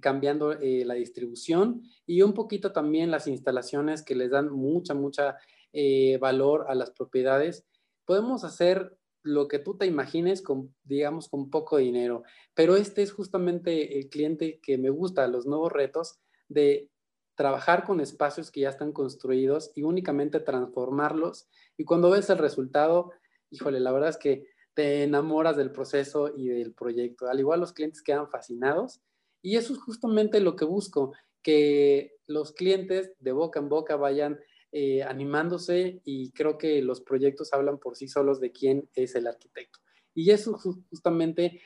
cambiando 0.00 0.52
eh, 0.52 0.84
la 0.84 0.94
distribución 0.94 1.82
y 2.06 2.22
un 2.22 2.34
poquito 2.34 2.72
también 2.72 3.10
las 3.10 3.26
instalaciones 3.26 4.02
que 4.02 4.14
les 4.14 4.30
dan 4.30 4.50
mucha, 4.50 4.94
mucha 4.94 5.36
eh, 5.72 6.18
valor 6.18 6.66
a 6.68 6.74
las 6.74 6.90
propiedades. 6.90 7.66
Podemos 8.04 8.44
hacer 8.44 8.96
lo 9.22 9.48
que 9.48 9.58
tú 9.58 9.76
te 9.76 9.86
imagines 9.86 10.42
con, 10.42 10.74
digamos, 10.82 11.28
con 11.28 11.50
poco 11.50 11.76
dinero, 11.76 12.24
pero 12.54 12.76
este 12.76 13.02
es 13.02 13.12
justamente 13.12 13.98
el 13.98 14.08
cliente 14.08 14.60
que 14.60 14.78
me 14.78 14.90
gusta, 14.90 15.28
los 15.28 15.46
nuevos 15.46 15.72
retos 15.72 16.18
de 16.48 16.90
trabajar 17.34 17.84
con 17.84 18.00
espacios 18.00 18.50
que 18.50 18.60
ya 18.60 18.68
están 18.68 18.92
construidos 18.92 19.72
y 19.74 19.82
únicamente 19.82 20.40
transformarlos. 20.40 21.48
Y 21.76 21.84
cuando 21.84 22.10
ves 22.10 22.28
el 22.30 22.38
resultado, 22.38 23.12
híjole, 23.50 23.80
la 23.80 23.92
verdad 23.92 24.10
es 24.10 24.18
que 24.18 24.46
te 24.74 25.04
enamoras 25.04 25.56
del 25.56 25.70
proceso 25.70 26.32
y 26.34 26.48
del 26.48 26.72
proyecto. 26.72 27.28
Al 27.28 27.40
igual 27.40 27.60
los 27.60 27.72
clientes 27.72 28.02
quedan 28.02 28.28
fascinados 28.28 29.00
y 29.42 29.56
eso 29.56 29.72
es 29.74 29.80
justamente 29.80 30.40
lo 30.40 30.56
que 30.56 30.64
busco, 30.64 31.12
que 31.42 32.14
los 32.26 32.52
clientes 32.52 33.12
de 33.18 33.32
boca 33.32 33.58
en 33.60 33.68
boca 33.68 33.96
vayan 33.96 34.38
eh, 34.70 35.02
animándose 35.02 36.00
y 36.04 36.32
creo 36.32 36.56
que 36.56 36.80
los 36.80 37.02
proyectos 37.02 37.52
hablan 37.52 37.78
por 37.78 37.96
sí 37.96 38.08
solos 38.08 38.40
de 38.40 38.52
quién 38.52 38.88
es 38.94 39.14
el 39.16 39.26
arquitecto. 39.26 39.80
Y 40.14 40.30
eso 40.30 40.56
es 40.56 40.62
justamente 40.88 41.60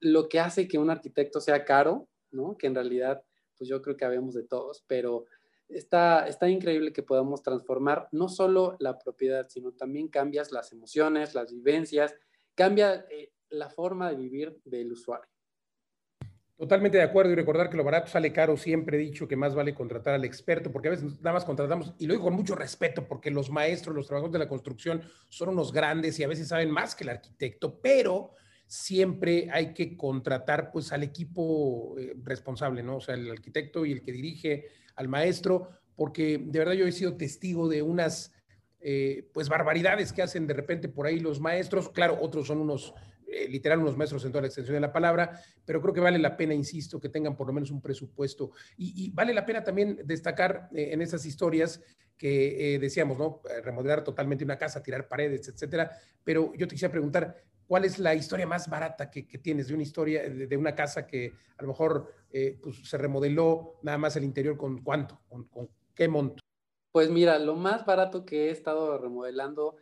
lo 0.00 0.28
que 0.28 0.40
hace 0.40 0.66
que 0.68 0.78
un 0.78 0.90
arquitecto 0.90 1.40
sea 1.40 1.64
caro, 1.64 2.08
¿no? 2.30 2.58
Que 2.58 2.66
en 2.66 2.74
realidad, 2.74 3.22
pues 3.56 3.70
yo 3.70 3.80
creo 3.80 3.96
que 3.96 4.04
habemos 4.04 4.34
de 4.34 4.42
todos, 4.42 4.84
pero 4.86 5.26
está, 5.68 6.26
está 6.26 6.48
increíble 6.48 6.92
que 6.92 7.02
podamos 7.02 7.42
transformar 7.42 8.08
no 8.12 8.28
solo 8.28 8.76
la 8.80 8.98
propiedad, 8.98 9.48
sino 9.48 9.72
también 9.72 10.08
cambias 10.08 10.52
las 10.52 10.72
emociones, 10.72 11.34
las 11.34 11.52
vivencias, 11.52 12.14
cambia 12.54 13.06
eh, 13.10 13.32
la 13.48 13.70
forma 13.70 14.10
de 14.10 14.16
vivir 14.16 14.60
del 14.64 14.92
usuario. 14.92 15.31
Totalmente 16.56 16.96
de 16.98 17.02
acuerdo 17.02 17.32
y 17.32 17.34
recordar 17.34 17.70
que 17.70 17.76
lo 17.76 17.84
barato 17.84 18.08
sale 18.08 18.32
caro. 18.32 18.56
Siempre 18.56 18.96
he 18.96 19.00
dicho 19.00 19.26
que 19.26 19.36
más 19.36 19.54
vale 19.54 19.74
contratar 19.74 20.14
al 20.14 20.24
experto, 20.24 20.70
porque 20.70 20.88
a 20.88 20.92
veces 20.92 21.16
nada 21.20 21.32
más 21.32 21.44
contratamos, 21.44 21.94
y 21.98 22.06
lo 22.06 22.14
digo 22.14 22.24
con 22.24 22.34
mucho 22.34 22.54
respeto, 22.54 23.08
porque 23.08 23.30
los 23.30 23.50
maestros, 23.50 23.96
los 23.96 24.06
trabajadores 24.06 24.32
de 24.32 24.38
la 24.38 24.48
construcción 24.48 25.02
son 25.28 25.48
unos 25.48 25.72
grandes 25.72 26.18
y 26.20 26.24
a 26.24 26.28
veces 26.28 26.48
saben 26.48 26.70
más 26.70 26.94
que 26.94 27.04
el 27.04 27.10
arquitecto, 27.10 27.80
pero 27.80 28.32
siempre 28.66 29.48
hay 29.52 29.74
que 29.74 29.96
contratar 29.96 30.70
pues 30.70 30.92
al 30.92 31.02
equipo 31.02 31.94
eh, 31.98 32.14
responsable, 32.22 32.82
¿no? 32.82 32.96
O 32.96 33.00
sea, 33.00 33.16
el 33.16 33.30
arquitecto 33.30 33.84
y 33.84 33.92
el 33.92 34.02
que 34.02 34.12
dirige 34.12 34.68
al 34.94 35.08
maestro, 35.08 35.68
porque 35.96 36.38
de 36.38 36.58
verdad 36.58 36.74
yo 36.74 36.86
he 36.86 36.92
sido 36.92 37.16
testigo 37.16 37.68
de 37.68 37.82
unas 37.82 38.32
eh, 38.80 39.28
pues 39.32 39.48
barbaridades 39.48 40.12
que 40.12 40.22
hacen 40.22 40.46
de 40.46 40.54
repente 40.54 40.88
por 40.88 41.06
ahí 41.06 41.20
los 41.20 41.38
maestros. 41.38 41.88
Claro, 41.88 42.18
otros 42.20 42.46
son 42.46 42.58
unos 42.58 42.94
eh, 43.32 43.48
literal 43.48 43.80
unos 43.80 43.96
maestros 43.96 44.24
en 44.24 44.32
toda 44.32 44.42
la 44.42 44.48
extensión 44.48 44.74
de 44.74 44.80
la 44.80 44.92
palabra, 44.92 45.40
pero 45.64 45.80
creo 45.80 45.94
que 45.94 46.00
vale 46.00 46.18
la 46.18 46.36
pena, 46.36 46.54
insisto, 46.54 47.00
que 47.00 47.08
tengan 47.08 47.36
por 47.36 47.46
lo 47.46 47.52
menos 47.52 47.70
un 47.70 47.80
presupuesto. 47.80 48.50
Y, 48.76 49.10
vale 49.10 49.32
la 49.32 49.46
pena 49.46 49.64
también 49.64 50.00
destacar 50.04 50.68
eh, 50.74 50.90
en 50.92 51.02
esas 51.02 51.24
historias 51.24 51.80
que 52.16 52.74
eh, 52.74 52.78
decíamos, 52.78 53.18
¿no? 53.18 53.40
Remodelar 53.64 54.04
totalmente 54.04 54.44
una 54.44 54.58
casa, 54.58 54.82
tirar 54.82 55.08
paredes, 55.08 55.48
etcétera. 55.48 55.90
Pero 56.22 56.52
yo 56.54 56.68
te 56.68 56.74
quisiera 56.74 56.92
preguntar, 56.92 57.42
¿cuál 57.66 57.84
es 57.84 57.98
la 57.98 58.14
historia 58.14 58.46
más 58.46 58.68
barata 58.68 59.10
que, 59.10 59.22
tienes 59.22 59.68
de 59.68 59.74
una 59.74 59.82
historia, 59.82 60.28
de, 60.28 60.56
una 60.56 60.74
casa 60.74 61.06
que 61.06 61.32
a 61.56 61.62
lo 61.62 61.68
mejor 61.68 62.12
pues, 62.62 62.88
se 62.88 62.98
remodeló 62.98 63.78
nada 63.82 63.98
más 63.98 64.14
el 64.16 64.24
interior 64.24 64.56
con 64.56 64.82
cuánto, 64.82 65.20
con 65.28 65.48
qué 65.94 66.06
monto? 66.06 66.42
Pues 66.92 67.08
mira, 67.08 67.38
lo 67.38 67.56
más 67.56 67.86
barato 67.86 68.26
que 68.26 68.48
he 68.48 68.50
estado 68.50 68.98
remodelando 68.98 69.76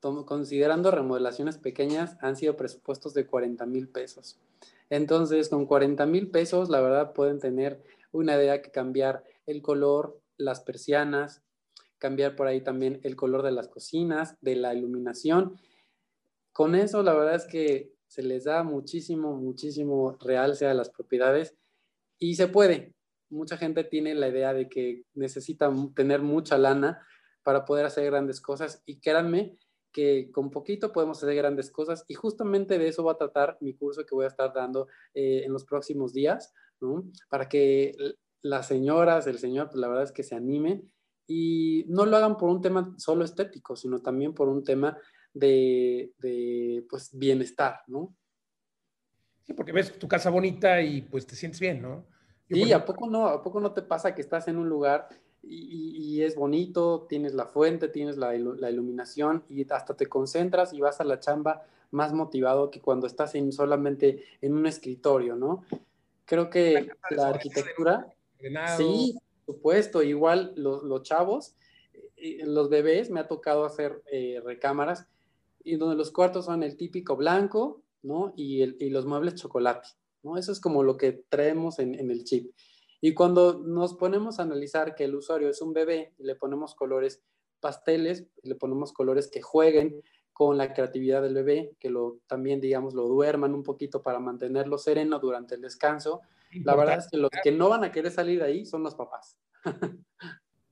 considerando 0.00 0.90
remodelaciones 0.90 1.58
pequeñas, 1.58 2.16
han 2.20 2.36
sido 2.36 2.56
presupuestos 2.56 3.14
de 3.14 3.26
40 3.26 3.66
mil 3.66 3.88
pesos. 3.88 4.38
Entonces, 4.90 5.48
con 5.48 5.66
40 5.66 6.06
mil 6.06 6.30
pesos, 6.30 6.68
la 6.68 6.80
verdad, 6.80 7.12
pueden 7.12 7.40
tener 7.40 7.82
una 8.12 8.36
idea 8.36 8.62
que 8.62 8.70
cambiar 8.70 9.24
el 9.46 9.62
color, 9.62 10.20
las 10.36 10.60
persianas, 10.60 11.42
cambiar 11.98 12.36
por 12.36 12.46
ahí 12.46 12.60
también 12.60 13.00
el 13.02 13.16
color 13.16 13.42
de 13.42 13.52
las 13.52 13.68
cocinas, 13.68 14.36
de 14.40 14.56
la 14.56 14.74
iluminación. 14.74 15.58
Con 16.52 16.74
eso, 16.74 17.02
la 17.02 17.14
verdad 17.14 17.36
es 17.36 17.46
que 17.46 17.92
se 18.06 18.22
les 18.22 18.44
da 18.44 18.62
muchísimo, 18.62 19.34
muchísimo 19.36 20.16
realce 20.20 20.66
a 20.66 20.74
las 20.74 20.90
propiedades 20.90 21.54
y 22.18 22.36
se 22.36 22.48
puede. 22.48 22.94
Mucha 23.28 23.56
gente 23.56 23.82
tiene 23.82 24.14
la 24.14 24.28
idea 24.28 24.52
de 24.54 24.68
que 24.68 25.02
necesita 25.14 25.72
tener 25.94 26.22
mucha 26.22 26.56
lana 26.58 27.04
para 27.42 27.64
poder 27.64 27.86
hacer 27.86 28.06
grandes 28.06 28.40
cosas 28.40 28.82
y 28.86 29.00
créanme 29.00 29.58
que 29.96 30.30
con 30.30 30.50
poquito 30.50 30.92
podemos 30.92 31.16
hacer 31.16 31.34
grandes 31.34 31.70
cosas 31.70 32.04
y 32.06 32.12
justamente 32.12 32.78
de 32.78 32.88
eso 32.88 33.02
va 33.02 33.12
a 33.12 33.16
tratar 33.16 33.56
mi 33.62 33.72
curso 33.72 34.04
que 34.04 34.14
voy 34.14 34.26
a 34.26 34.28
estar 34.28 34.52
dando 34.52 34.88
eh, 35.14 35.44
en 35.46 35.52
los 35.54 35.64
próximos 35.64 36.12
días, 36.12 36.52
¿no? 36.82 37.10
Para 37.30 37.48
que 37.48 37.96
las 38.42 38.68
señoras, 38.68 39.26
el 39.26 39.38
señor, 39.38 39.68
pues 39.68 39.78
la 39.78 39.88
verdad 39.88 40.04
es 40.04 40.12
que 40.12 40.22
se 40.22 40.34
animen 40.34 40.92
y 41.26 41.86
no 41.88 42.04
lo 42.04 42.14
hagan 42.18 42.36
por 42.36 42.50
un 42.50 42.60
tema 42.60 42.94
solo 42.98 43.24
estético, 43.24 43.74
sino 43.74 44.02
también 44.02 44.34
por 44.34 44.50
un 44.50 44.64
tema 44.64 44.98
de, 45.32 46.12
de 46.18 46.84
pues, 46.90 47.16
bienestar, 47.16 47.80
¿no? 47.86 48.14
Sí, 49.44 49.54
porque 49.54 49.72
ves 49.72 49.98
tu 49.98 50.06
casa 50.06 50.28
bonita 50.28 50.82
y 50.82 51.00
pues 51.00 51.26
te 51.26 51.36
sientes 51.36 51.58
bien, 51.58 51.80
¿no? 51.80 52.06
sí, 52.50 52.70
¿a 52.70 52.84
poco 52.84 53.08
no? 53.08 53.28
¿A 53.28 53.42
poco 53.42 53.60
no 53.60 53.72
te 53.72 53.80
pasa 53.80 54.14
que 54.14 54.20
estás 54.20 54.46
en 54.46 54.58
un 54.58 54.68
lugar 54.68 55.08
y, 55.48 56.22
es 56.22 56.34
bonito, 56.34 57.06
tienes 57.08 57.34
la 57.34 57.46
fuente, 57.46 57.88
tienes 57.88 58.16
la, 58.16 58.34
iluminación 58.34 59.44
y 59.48 59.70
hasta 59.70 59.94
te 59.94 60.06
concentras 60.06 60.72
y 60.72 60.80
vas 60.80 61.00
a 61.00 61.04
la 61.04 61.20
chamba 61.20 61.64
más 61.90 62.12
motivado 62.12 62.70
que 62.70 62.80
cuando 62.80 63.06
estás 63.06 63.34
en, 63.34 63.52
solamente 63.52 64.24
en 64.40 64.54
un 64.54 64.66
escritorio, 64.66 65.36
¿no? 65.36 65.64
Creo 66.24 66.50
que 66.50 66.88
la 67.10 67.28
arquitectura... 67.28 68.12
Sí, 68.76 69.16
supuesto, 69.46 70.02
igual 70.02 70.52
los, 70.56 71.02
chavos, 71.02 71.54
eh, 72.16 72.44
los 72.44 72.68
bebés, 72.68 73.10
me 73.10 73.20
ha 73.20 73.28
tocado 73.28 73.64
hacer 73.64 74.02
eh, 74.12 74.40
recámaras 74.44 75.06
y 75.64 75.76
donde 75.76 75.96
los 75.96 76.10
cuartos 76.10 76.44
son 76.44 76.62
el 76.62 76.76
típico 76.76 77.16
blanco, 77.16 77.82
¿no? 78.02 78.34
Y, 78.36 78.62
y 78.62 78.90
los 78.90 79.06
muebles 79.06 79.36
chocolate, 79.36 79.88
¿no? 80.22 80.36
Eso 80.36 80.52
es 80.52 80.60
como 80.60 80.82
lo 80.82 80.96
que 80.96 81.12
traemos 81.28 81.78
en, 81.78 81.94
en 81.98 82.10
el 82.10 82.24
chip. 82.24 82.52
Y 83.00 83.14
cuando 83.14 83.60
nos 83.64 83.94
ponemos 83.94 84.38
a 84.38 84.42
analizar 84.42 84.94
que 84.94 85.04
el 85.04 85.14
usuario 85.14 85.48
es 85.48 85.60
un 85.60 85.72
bebé 85.72 86.14
y 86.18 86.24
le 86.24 86.36
ponemos 86.36 86.74
colores 86.74 87.22
pasteles, 87.60 88.26
le 88.42 88.54
ponemos 88.54 88.92
colores 88.92 89.28
que 89.28 89.42
jueguen 89.42 90.02
con 90.32 90.58
la 90.58 90.72
creatividad 90.74 91.22
del 91.22 91.34
bebé, 91.34 91.72
que 91.80 91.88
lo 91.88 92.18
también, 92.26 92.60
digamos, 92.60 92.94
lo 92.94 93.08
duerman 93.08 93.54
un 93.54 93.62
poquito 93.62 94.02
para 94.02 94.20
mantenerlo 94.20 94.76
sereno 94.76 95.18
durante 95.18 95.54
el 95.54 95.62
descanso. 95.62 96.20
La 96.62 96.76
verdad 96.76 96.98
es 96.98 97.08
que 97.10 97.16
los 97.16 97.30
que 97.42 97.52
no 97.52 97.68
van 97.68 97.84
a 97.84 97.92
querer 97.92 98.12
salir 98.12 98.40
de 98.40 98.46
ahí 98.46 98.66
son 98.66 98.82
los 98.82 98.94
papás. 98.94 99.38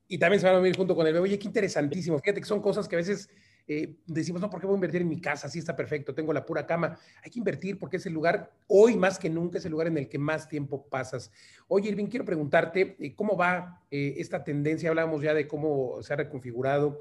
y 0.08 0.18
también 0.18 0.40
se 0.40 0.46
van 0.46 0.54
a 0.54 0.58
dormir 0.58 0.76
junto 0.76 0.94
con 0.94 1.06
el 1.06 1.14
bebé. 1.14 1.24
Oye, 1.24 1.38
qué 1.38 1.46
interesantísimo. 1.46 2.18
Fíjate 2.18 2.40
que 2.40 2.46
son 2.46 2.60
cosas 2.60 2.88
que 2.88 2.96
a 2.96 2.98
veces 2.98 3.28
eh, 3.66 3.96
decimos, 4.06 4.42
no, 4.42 4.50
¿por 4.50 4.60
qué 4.60 4.66
voy 4.66 4.74
a 4.74 4.76
invertir 4.76 5.00
en 5.00 5.08
mi 5.08 5.20
casa? 5.20 5.46
Así 5.46 5.58
está 5.58 5.74
perfecto, 5.74 6.14
tengo 6.14 6.32
la 6.32 6.44
pura 6.44 6.66
cama. 6.66 6.98
Hay 7.22 7.30
que 7.30 7.38
invertir 7.38 7.78
porque 7.78 7.96
es 7.96 8.06
el 8.06 8.12
lugar, 8.12 8.52
hoy 8.66 8.96
más 8.96 9.18
que 9.18 9.30
nunca, 9.30 9.58
es 9.58 9.64
el 9.64 9.72
lugar 9.72 9.86
en 9.86 9.96
el 9.96 10.08
que 10.08 10.18
más 10.18 10.48
tiempo 10.48 10.86
pasas. 10.86 11.30
Oye, 11.68 11.88
Irving, 11.88 12.06
quiero 12.06 12.24
preguntarte, 12.24 12.96
eh, 12.98 13.14
¿cómo 13.14 13.36
va 13.36 13.82
eh, 13.90 14.14
esta 14.18 14.44
tendencia? 14.44 14.90
Hablábamos 14.90 15.22
ya 15.22 15.32
de 15.32 15.48
cómo 15.48 16.02
se 16.02 16.12
ha 16.12 16.16
reconfigurado, 16.16 17.00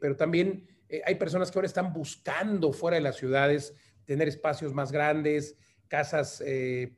pero 0.00 0.16
también 0.16 0.66
hay 1.06 1.14
personas 1.14 1.48
que 1.48 1.56
ahora 1.56 1.68
están 1.68 1.92
buscando 1.92 2.72
fuera 2.72 2.96
de 2.96 3.02
las 3.02 3.14
ciudades 3.14 3.72
tener 4.04 4.26
espacios 4.26 4.74
más 4.74 4.90
grandes, 4.90 5.56
casas 5.86 6.42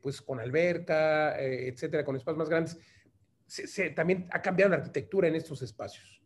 pues 0.01 0.23
con 0.23 0.39
alberca, 0.39 1.39
etcétera, 1.39 2.03
con 2.03 2.15
espacios 2.15 2.39
más 2.39 2.49
grandes. 2.49 2.79
también 3.95 4.27
ha 4.31 4.41
cambiado 4.41 4.71
la 4.71 4.77
arquitectura 4.77 5.27
en 5.27 5.35
estos 5.35 5.61
espacios. 5.61 6.22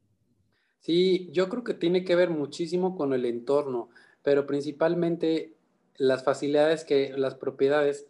Sí, 0.87 1.27
yo 1.33 1.49
creo 1.49 1.65
que 1.65 1.73
tiene 1.73 2.05
que 2.05 2.15
ver 2.15 2.29
muchísimo 2.29 2.95
con 2.95 3.11
el 3.11 3.25
entorno, 3.25 3.89
pero 4.23 4.47
principalmente 4.47 5.57
las 5.97 6.23
facilidades 6.23 6.85
que 6.85 7.11
las 7.11 7.35
propiedades, 7.35 8.07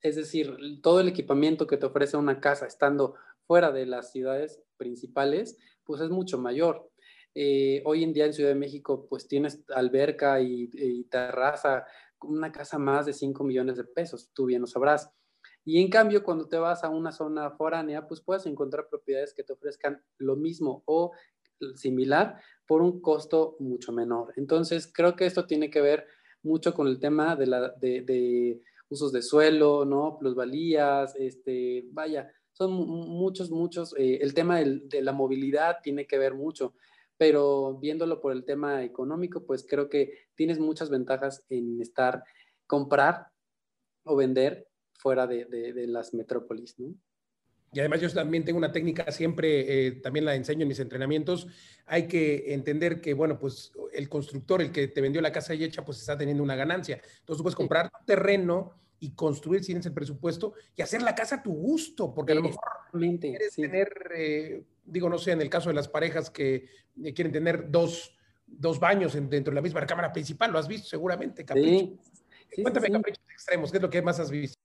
es 0.00 0.16
decir, 0.16 0.56
todo 0.80 1.00
el 1.00 1.08
equipamiento 1.08 1.66
que 1.66 1.76
te 1.76 1.84
ofrece 1.84 2.16
una 2.16 2.40
casa 2.40 2.66
estando 2.66 3.16
fuera 3.46 3.72
de 3.72 3.84
las 3.84 4.10
ciudades 4.10 4.62
principales, 4.78 5.58
pues 5.84 6.00
es 6.00 6.08
mucho 6.08 6.38
mayor. 6.38 6.90
Eh, 7.34 7.82
hoy 7.84 8.04
en 8.04 8.14
día 8.14 8.24
en 8.24 8.32
Ciudad 8.32 8.48
de 8.48 8.54
México, 8.54 9.06
pues 9.06 9.28
tienes 9.28 9.62
alberca 9.68 10.40
y, 10.40 10.70
y 10.72 11.04
terraza, 11.04 11.84
una 12.22 12.52
casa 12.52 12.78
más 12.78 13.04
de 13.04 13.12
5 13.12 13.44
millones 13.44 13.76
de 13.76 13.84
pesos, 13.84 14.30
tú 14.32 14.46
bien 14.46 14.62
lo 14.62 14.66
sabrás. 14.66 15.10
Y 15.62 15.82
en 15.82 15.90
cambio, 15.90 16.24
cuando 16.24 16.48
te 16.48 16.56
vas 16.56 16.84
a 16.84 16.88
una 16.88 17.12
zona 17.12 17.50
foránea, 17.50 18.06
pues 18.08 18.22
puedes 18.22 18.46
encontrar 18.46 18.88
propiedades 18.88 19.34
que 19.34 19.44
te 19.44 19.52
ofrezcan 19.52 20.02
lo 20.16 20.36
mismo 20.36 20.82
o 20.86 21.12
similar 21.74 22.40
por 22.66 22.82
un 22.82 23.00
costo 23.00 23.56
mucho 23.58 23.92
menor. 23.92 24.32
Entonces, 24.36 24.90
creo 24.92 25.16
que 25.16 25.26
esto 25.26 25.46
tiene 25.46 25.70
que 25.70 25.80
ver 25.80 26.06
mucho 26.42 26.74
con 26.74 26.86
el 26.88 26.98
tema 26.98 27.36
de, 27.36 27.46
la, 27.46 27.74
usos 28.88 29.12
de 29.12 29.22
suelo, 29.22 29.84
¿no? 29.84 30.16
Plusvalías, 30.18 31.14
este, 31.16 31.84
vaya, 31.92 32.32
son 32.52 32.72
muchos, 32.72 33.50
muchos, 33.50 33.94
eh, 33.98 34.18
el 34.20 34.34
tema 34.34 34.60
de 34.60 35.02
la 35.02 35.12
movilidad 35.12 35.76
tiene 35.82 36.06
que 36.06 36.18
ver 36.18 36.34
mucho, 36.34 36.74
pero 37.16 37.78
viéndolo 37.78 38.20
por 38.20 38.32
el 38.32 38.44
tema 38.44 38.82
económico, 38.82 39.44
pues 39.44 39.64
creo 39.68 39.88
que 39.88 40.28
tienes 40.34 40.58
muchas 40.58 40.90
ventajas 40.90 41.44
en 41.48 41.80
estar, 41.80 42.24
comprar 42.66 43.28
o 44.04 44.16
vender 44.16 44.68
fuera 44.94 45.26
de 45.26 45.86
las 45.88 46.14
metrópolis, 46.14 46.78
¿no? 46.78 46.94
Y 47.72 47.80
además 47.80 48.00
yo 48.00 48.10
también 48.12 48.44
tengo 48.44 48.58
una 48.58 48.70
técnica, 48.70 49.10
siempre 49.10 49.86
eh, 49.86 49.92
también 49.92 50.26
la 50.26 50.34
enseño 50.34 50.62
en 50.62 50.68
mis 50.68 50.78
entrenamientos. 50.80 51.46
Hay 51.86 52.06
que 52.06 52.52
entender 52.52 53.00
que, 53.00 53.14
bueno, 53.14 53.38
pues 53.38 53.72
el 53.92 54.10
constructor, 54.10 54.60
el 54.60 54.72
que 54.72 54.88
te 54.88 55.00
vendió 55.00 55.22
la 55.22 55.32
casa 55.32 55.54
y 55.54 55.64
hecha, 55.64 55.84
pues 55.84 55.98
está 55.98 56.18
teniendo 56.18 56.42
una 56.42 56.54
ganancia. 56.54 56.96
Entonces 56.96 57.38
tú 57.38 57.42
puedes 57.42 57.56
comprar 57.56 57.90
terreno 58.04 58.74
y 59.00 59.14
construir 59.14 59.62
si 59.62 59.68
tienes 59.68 59.86
el 59.86 59.94
presupuesto 59.94 60.52
y 60.76 60.82
hacer 60.82 61.02
la 61.02 61.14
casa 61.14 61.36
a 61.36 61.42
tu 61.42 61.52
gusto, 61.52 62.14
porque 62.14 62.32
a 62.32 62.34
lo 62.36 62.42
mejor 62.42 62.60
quieres 62.92 63.54
tener, 63.56 63.90
eh, 64.14 64.64
digo, 64.84 65.08
no 65.08 65.18
sé, 65.18 65.32
en 65.32 65.40
el 65.40 65.50
caso 65.50 65.70
de 65.70 65.74
las 65.74 65.88
parejas 65.88 66.30
que 66.30 66.66
eh, 67.02 67.12
quieren 67.12 67.32
tener 67.32 67.70
dos, 67.70 68.16
dos 68.46 68.78
baños 68.78 69.14
dentro 69.14 69.50
de 69.50 69.54
la 69.56 69.62
misma 69.62 69.84
cámara 69.86 70.12
principal, 70.12 70.52
lo 70.52 70.58
has 70.58 70.68
visto 70.68 70.88
seguramente, 70.88 71.44
Capricho. 71.44 71.98
Cuéntame, 72.62 72.90
caprichos 72.90 73.24
extremos, 73.32 73.72
¿qué 73.72 73.78
es 73.78 73.82
lo 73.82 73.90
que 73.90 74.02
más 74.02 74.20
has 74.20 74.30
visto? 74.30 74.61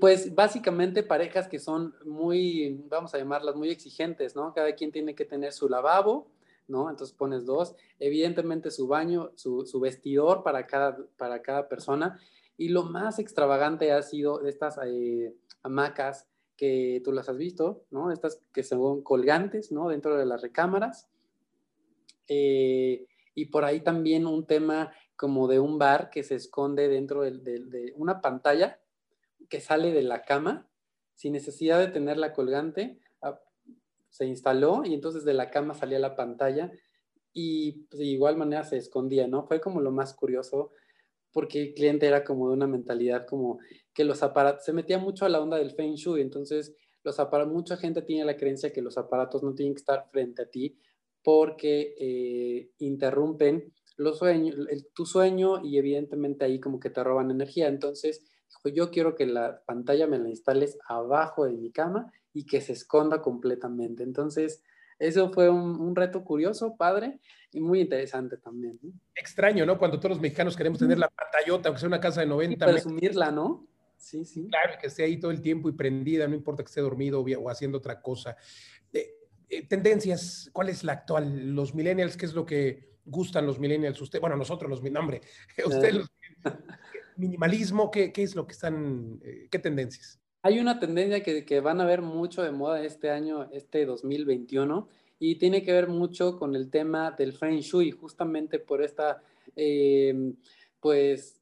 Pues 0.00 0.34
básicamente 0.34 1.02
parejas 1.02 1.48
que 1.48 1.58
son 1.58 1.94
muy, 2.04 2.84
vamos 2.88 3.14
a 3.14 3.18
llamarlas 3.18 3.56
muy 3.56 3.70
exigentes, 3.70 4.36
¿no? 4.36 4.52
Cada 4.52 4.74
quien 4.74 4.92
tiene 4.92 5.14
que 5.14 5.24
tener 5.24 5.52
su 5.52 5.68
lavabo, 5.68 6.28
¿no? 6.68 6.90
Entonces 6.90 7.16
pones 7.16 7.46
dos, 7.46 7.74
evidentemente 7.98 8.70
su 8.70 8.86
baño, 8.86 9.32
su, 9.34 9.80
vestidor 9.80 10.42
para 10.42 10.66
cada, 10.66 10.98
para 11.16 11.40
cada 11.40 11.68
persona. 11.68 12.20
Y 12.58 12.68
lo 12.68 12.84
más 12.84 13.18
extravagante 13.18 13.92
ha 13.92 14.02
sido 14.02 14.44
estas 14.44 14.78
eh, 14.84 15.34
hamacas 15.62 16.28
que 16.56 17.00
tú 17.02 17.10
las 17.10 17.30
has 17.30 17.38
visto, 17.38 17.82
¿no? 17.90 18.12
Estas 18.12 18.42
que 18.52 18.62
son 18.62 19.02
colgantes, 19.02 19.72
¿no? 19.72 19.88
Dentro 19.88 20.18
de 20.18 20.26
las 20.26 20.42
recámaras. 20.42 21.08
Eh, 22.28 23.06
y 23.34 23.46
por 23.46 23.64
ahí 23.64 23.80
también 23.80 24.26
un 24.26 24.46
tema 24.46 24.92
como 25.16 25.48
de 25.48 25.60
un 25.60 25.78
bar 25.78 26.10
que 26.10 26.22
se 26.22 26.34
esconde 26.34 26.88
dentro 26.88 27.22
de 27.22 27.94
una 27.96 28.20
pantalla 28.20 28.81
que 29.52 29.60
sale 29.60 29.92
de 29.92 30.00
la 30.00 30.22
cama 30.22 30.66
sin 31.12 31.34
necesidad 31.34 31.78
de 31.78 31.88
tener 31.88 32.16
la 32.16 32.32
colgante. 32.32 32.98
Ah, 33.20 33.38
se 34.08 34.24
instaló 34.24 34.82
y 34.82 34.94
entonces 34.94 35.26
de 35.26 35.34
la 35.34 35.50
cama 35.50 35.74
salía 35.74 35.98
la 35.98 36.16
pantalla 36.16 36.72
y 37.34 37.84
pues, 37.90 37.98
de 37.98 38.06
igual 38.06 38.38
manera 38.38 38.64
se 38.64 38.78
escondía, 38.78 39.28
¿no? 39.28 39.46
Fue 39.46 39.60
como 39.60 39.82
lo 39.82 39.90
más 39.90 40.14
curioso 40.14 40.70
porque 41.32 41.60
el 41.60 41.74
cliente 41.74 42.06
era 42.06 42.24
como 42.24 42.48
de 42.48 42.54
una 42.54 42.66
mentalidad 42.66 43.26
como 43.26 43.58
que 43.92 44.04
los 44.04 44.22
aparatos, 44.22 44.64
se 44.64 44.72
metía 44.72 44.96
mucho 44.96 45.26
a 45.26 45.28
la 45.28 45.42
onda 45.42 45.58
del 45.58 45.72
Feng 45.72 45.96
Shui, 45.96 46.22
entonces 46.22 46.74
los 47.04 47.20
aparatos, 47.20 47.52
mucha 47.52 47.76
gente 47.76 48.00
tiene 48.00 48.24
la 48.24 48.38
creencia 48.38 48.72
que 48.72 48.80
los 48.80 48.96
aparatos 48.96 49.42
no 49.42 49.54
tienen 49.54 49.74
que 49.74 49.80
estar 49.80 50.08
frente 50.10 50.42
a 50.42 50.46
ti 50.48 50.78
porque 51.22 51.94
eh, 51.98 52.70
interrumpen 52.78 53.70
los 53.98 54.16
sueños, 54.16 54.56
tu 54.94 55.04
sueño 55.04 55.62
y 55.62 55.76
evidentemente 55.76 56.46
ahí 56.46 56.58
como 56.58 56.80
que 56.80 56.88
te 56.88 57.04
roban 57.04 57.30
energía. 57.30 57.68
Entonces, 57.68 58.31
yo 58.64 58.90
quiero 58.90 59.14
que 59.14 59.26
la 59.26 59.62
pantalla 59.64 60.06
me 60.06 60.18
la 60.18 60.28
instales 60.28 60.78
abajo 60.86 61.44
de 61.44 61.52
mi 61.52 61.70
cama 61.70 62.12
y 62.32 62.46
que 62.46 62.60
se 62.60 62.72
esconda 62.72 63.20
completamente. 63.20 64.02
Entonces, 64.02 64.62
eso 64.98 65.32
fue 65.32 65.50
un, 65.50 65.96
reto 65.96 66.24
curioso, 66.24 66.76
padre, 66.76 67.18
y 67.50 67.60
muy 67.60 67.80
interesante 67.80 68.36
también. 68.36 68.78
Extraño, 69.14 69.66
¿no? 69.66 69.76
Cuando 69.76 69.98
todos 69.98 70.10
los 70.10 70.20
mexicanos 70.20 70.56
queremos 70.56 70.78
tener 70.78 70.98
la 70.98 71.08
pantallota, 71.08 71.68
aunque 71.68 71.80
sea 71.80 71.88
una 71.88 72.00
casa 72.00 72.20
de 72.20 72.26
90 72.26 72.64
y 72.64 72.72
presumirla, 72.72 73.30
¿no? 73.32 73.66
Sí, 73.96 74.24
sí. 74.24 74.48
Claro, 74.48 74.78
que 74.80 74.86
esté 74.86 75.04
ahí 75.04 75.18
todo 75.18 75.30
el 75.30 75.40
tiempo 75.40 75.68
y 75.68 75.72
prendida, 75.72 76.26
no 76.26 76.34
importa 76.34 76.62
que 76.62 76.68
esté 76.68 76.80
dormido 76.80 77.20
o, 77.20 77.50
haciendo 77.50 77.78
otra 77.78 78.00
cosa. 78.00 78.36
Eh, 78.92 79.14
eh, 79.48 79.66
tendencias, 79.66 80.50
¿cuál 80.52 80.68
es 80.68 80.84
la 80.84 80.92
actual? 80.92 81.54
Los 81.54 81.74
millennials, 81.74 82.16
¿qué 82.16 82.26
es 82.26 82.34
lo 82.34 82.46
que 82.46 82.92
gustan 83.04 83.44
los 83.46 83.58
millennials? 83.58 84.00
Usted, 84.00 84.20
bueno, 84.20 84.36
nosotros 84.36 84.70
los, 84.70 84.82
nombre, 84.90 85.20
usted 85.66 85.92
los 85.92 86.10
minimalismo? 87.16 87.90
¿Qué, 87.90 88.12
qué 88.12 88.22
es 88.22 88.34
lo 88.34 88.46
que 88.46 88.52
están, 88.52 89.20
eh, 89.22 89.48
qué 89.50 89.58
tendencias? 89.58 90.20
Hay 90.42 90.58
una 90.58 90.80
tendencia 90.80 91.22
que, 91.22 91.44
que, 91.44 91.60
van 91.60 91.80
a 91.80 91.86
ver 91.86 92.02
mucho 92.02 92.42
de 92.42 92.50
moda 92.50 92.82
este 92.82 93.10
año, 93.10 93.48
este 93.52 93.86
2021, 93.86 94.88
y 95.18 95.36
tiene 95.36 95.62
que 95.62 95.72
ver 95.72 95.88
mucho 95.88 96.36
con 96.36 96.56
el 96.56 96.68
tema 96.68 97.12
del 97.12 97.32
Feng 97.32 97.60
Shui, 97.60 97.92
justamente 97.92 98.58
por 98.58 98.82
esta, 98.82 99.22
em, 99.54 100.34
pues, 100.80 101.40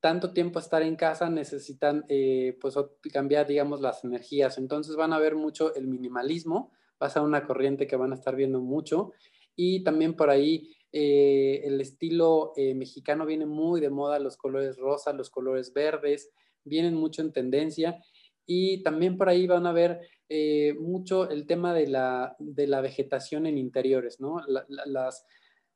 tanto 0.00 0.32
tiempo 0.32 0.58
estar 0.58 0.82
en 0.82 0.96
casa 0.96 1.30
necesitan, 1.30 2.04
eh, 2.08 2.58
pues, 2.60 2.74
cambiar, 3.12 3.46
digamos, 3.46 3.80
las 3.80 4.04
energías. 4.04 4.58
Entonces 4.58 4.96
van 4.96 5.12
a 5.12 5.18
ver 5.18 5.36
mucho 5.36 5.74
el 5.76 5.86
minimalismo, 5.86 6.72
va 7.00 7.06
a 7.06 7.10
ser 7.10 7.22
una 7.22 7.46
corriente 7.46 7.86
que 7.86 7.96
van 7.96 8.10
a 8.10 8.16
estar 8.16 8.34
viendo 8.34 8.60
mucho, 8.60 9.12
y 9.54 9.84
también 9.84 10.14
por 10.14 10.30
ahí 10.30 10.74
eh, 10.92 11.62
el 11.64 11.80
estilo 11.80 12.52
eh, 12.56 12.74
mexicano 12.74 13.26
viene 13.26 13.46
muy 13.46 13.80
de 13.80 13.90
moda, 13.90 14.18
los 14.18 14.36
colores 14.36 14.76
rosas, 14.76 15.14
los 15.14 15.30
colores 15.30 15.72
verdes, 15.72 16.30
vienen 16.64 16.94
mucho 16.94 17.22
en 17.22 17.32
tendencia. 17.32 18.02
Y 18.46 18.82
también 18.82 19.16
por 19.16 19.28
ahí 19.28 19.46
van 19.46 19.66
a 19.66 19.72
ver 19.72 20.00
eh, 20.28 20.74
mucho 20.80 21.30
el 21.30 21.46
tema 21.46 21.72
de 21.72 21.86
la, 21.86 22.36
vegetación 22.82 23.46
en 23.46 23.58
interiores, 23.58 24.20
¿no? 24.20 24.40
las, 24.46 25.24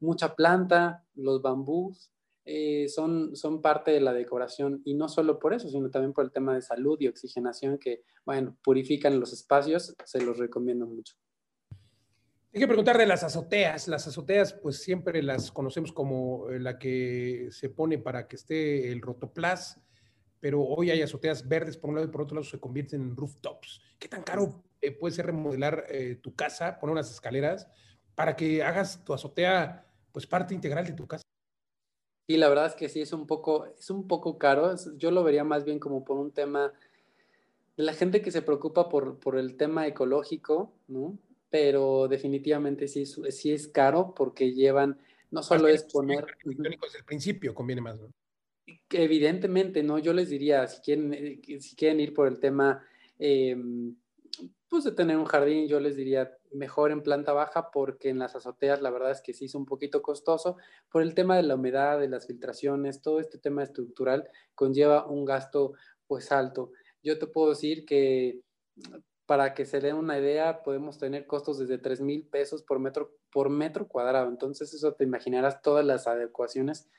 mucha 0.01 0.35
planta, 0.35 1.05
los 1.15 1.41
bambús, 1.41 2.11
son, 2.89 3.35
son 3.35 3.63
parte 3.63 3.91
de 3.91 4.01
la 4.01 4.13
decoración 4.13 4.83
y 4.85 4.93
no 4.93 5.09
solo 5.09 5.39
por 5.39 5.55
eso, 5.55 5.71
sino 5.71 5.91
también 5.91 6.13
por 6.13 6.27
el 6.27 6.31
tema 6.31 6.55
de 6.55 6.61
salud 6.61 6.99
y 7.01 7.09
oxigenación 7.09 7.79
que, 7.79 8.03
bueno, 8.27 8.57
purifican 8.63 9.19
los 9.19 9.33
espacios, 9.33 9.95
se 10.05 10.21
los 10.21 10.37
recomiendo 10.37 10.87
mucho. 10.87 11.15
Hay 12.55 12.61
que 12.61 12.69
preguntar 12.69 12.97
de 12.97 13.07
las 13.07 13.25
azoteas. 13.25 13.89
Las 13.89 14.07
azoteas, 14.07 14.53
pues 14.53 14.81
siempre 14.81 15.21
las 15.25 15.51
conocemos 15.51 15.91
como 15.91 16.49
eh, 16.51 16.61
la 16.61 16.79
que 16.79 17.49
se 17.51 17.69
pone 17.69 17.99
para 17.99 18.29
que 18.29 18.37
esté 18.37 18.93
el 18.93 19.03
rotoplas, 19.03 19.83
pero 20.39 20.63
hoy 20.63 20.93
hay 20.93 21.03
azoteas 21.03 21.49
verdes 21.49 21.77
por 21.77 21.91
un 21.91 21.97
lado 21.97 22.07
y 22.07 22.13
por 22.13 22.23
otro 22.23 22.37
lado 22.37 22.49
se 22.49 22.61
convierten 22.61 23.03
en 23.03 23.17
rooftops. 23.17 23.81
¿Qué 23.99 24.07
tan 24.07 24.23
caro 24.23 24.63
eh, 24.81 24.93
puede 24.93 25.17
ser 25.17 25.27
remodelar 25.27 25.87
eh, 25.89 26.15
tu 26.23 26.37
casa, 26.37 26.79
poner 26.79 26.93
unas 26.93 27.11
escaleras 27.11 27.67
para 28.15 28.37
que 28.37 28.63
hagas 28.63 29.05
tu 29.05 29.13
azotea, 29.13 29.85
pues 30.13 30.25
parte 30.25 30.55
integral 30.55 30.87
de 30.87 30.93
tu 30.93 31.09
casa? 31.09 31.25
Y 32.29 32.37
la 32.37 32.49
verdad 32.49 32.67
es 32.67 32.77
que 32.77 32.89
sí, 32.89 33.01
es 33.01 33.13
un 33.13 33.27
poco, 33.27 33.67
es 33.77 33.91
un 33.91 34.07
poco 34.07 34.39
caro. 34.39 34.77
Yo 34.97 35.11
lo 35.11 35.25
vería 35.25 35.43
más 35.43 35.65
bien 35.65 35.81
como 35.81 36.05
por 36.05 36.19
un 36.19 36.31
tema 36.31 36.73
de 37.77 37.83
la 37.83 37.95
gente 37.95 38.23
que 38.23 38.31
se 38.31 38.43
preocupa 38.43 38.89
por, 38.89 39.19
por 39.19 39.37
el 39.37 39.57
tema 39.57 39.89
ecológico, 39.89 40.73
¿no? 40.87 41.19
Pero 41.55 42.09
definitivamente 42.09 42.89
sí, 42.89 43.07
sí 43.07 43.53
es 43.53 43.69
caro 43.69 44.13
porque 44.13 44.53
llevan, 44.53 44.99
no 45.31 45.41
solo 45.41 45.69
es 45.69 45.85
poner... 45.85 46.27
Desde 46.43 46.99
el 46.99 47.05
principio 47.05 47.55
conviene 47.55 47.81
más, 47.81 48.01
¿no? 48.01 48.11
Evidentemente, 48.91 49.85
¿no? 49.85 50.01
Yo 50.01 50.13
les 50.13 50.31
diría, 50.31 50.67
si 50.67 50.81
quieren, 50.81 51.15
eh, 51.15 51.61
si 51.61 51.77
quieren 51.77 52.01
ir 52.01 52.13
por 52.13 52.27
el 52.27 52.41
tema, 52.41 52.85
em, 53.21 53.95
pues 54.69 54.83
de 54.83 54.91
tener 54.91 55.17
un 55.17 55.27
jardín, 55.27 55.69
yo 55.69 55.79
les 55.79 55.95
diría 55.95 56.37
mejor 56.51 56.91
en 56.91 57.05
planta 57.05 57.33
baja 57.33 57.71
porque 57.71 58.09
en 58.09 58.19
las 58.19 58.35
azoteas 58.35 58.83
la 58.83 58.91
verdad 58.91 59.13
es 59.13 59.21
que 59.21 59.33
sí 59.33 59.45
es 59.45 59.55
un 59.55 59.65
poquito 59.65 60.03
costoso 60.03 60.57
por 60.91 61.03
el 61.03 61.15
tema 61.15 61.37
de 61.37 61.45
la 61.45 61.55
humedad, 61.55 62.01
de 62.01 62.09
las 62.09 62.27
filtraciones, 62.27 63.01
todo 63.01 63.21
este 63.21 63.39
tema 63.39 63.63
estructural 63.63 64.29
conlleva 64.57 65.07
un 65.07 65.25
gasto 65.25 65.75
pues 66.09 66.33
alto. 66.33 66.73
Yo 67.01 67.17
te 67.17 67.29
puedo 67.29 67.51
decir 67.51 67.85
que 67.87 68.41
para 69.27 69.55
que 69.55 69.65
se 69.65 69.81
den 69.81 69.97
una 69.97 70.19
idea, 70.19 70.63
podemos 70.63 70.99
tener 70.99 71.27
costos 71.27 71.59
desde 71.59 71.79
3 71.79 72.01
mil 72.01 72.27
pesos 72.27 72.63
por 72.63 72.79
metro, 72.79 73.17
por 73.33 73.49
metro 73.49 73.89
cuadrado. 73.89 74.29
Entonces, 74.29 74.75
eso 74.75 74.93
te 74.95 75.05
imaginarás 75.05 75.63
todas 75.63 75.85
las 75.85 76.07
adecuaciones 76.07 76.91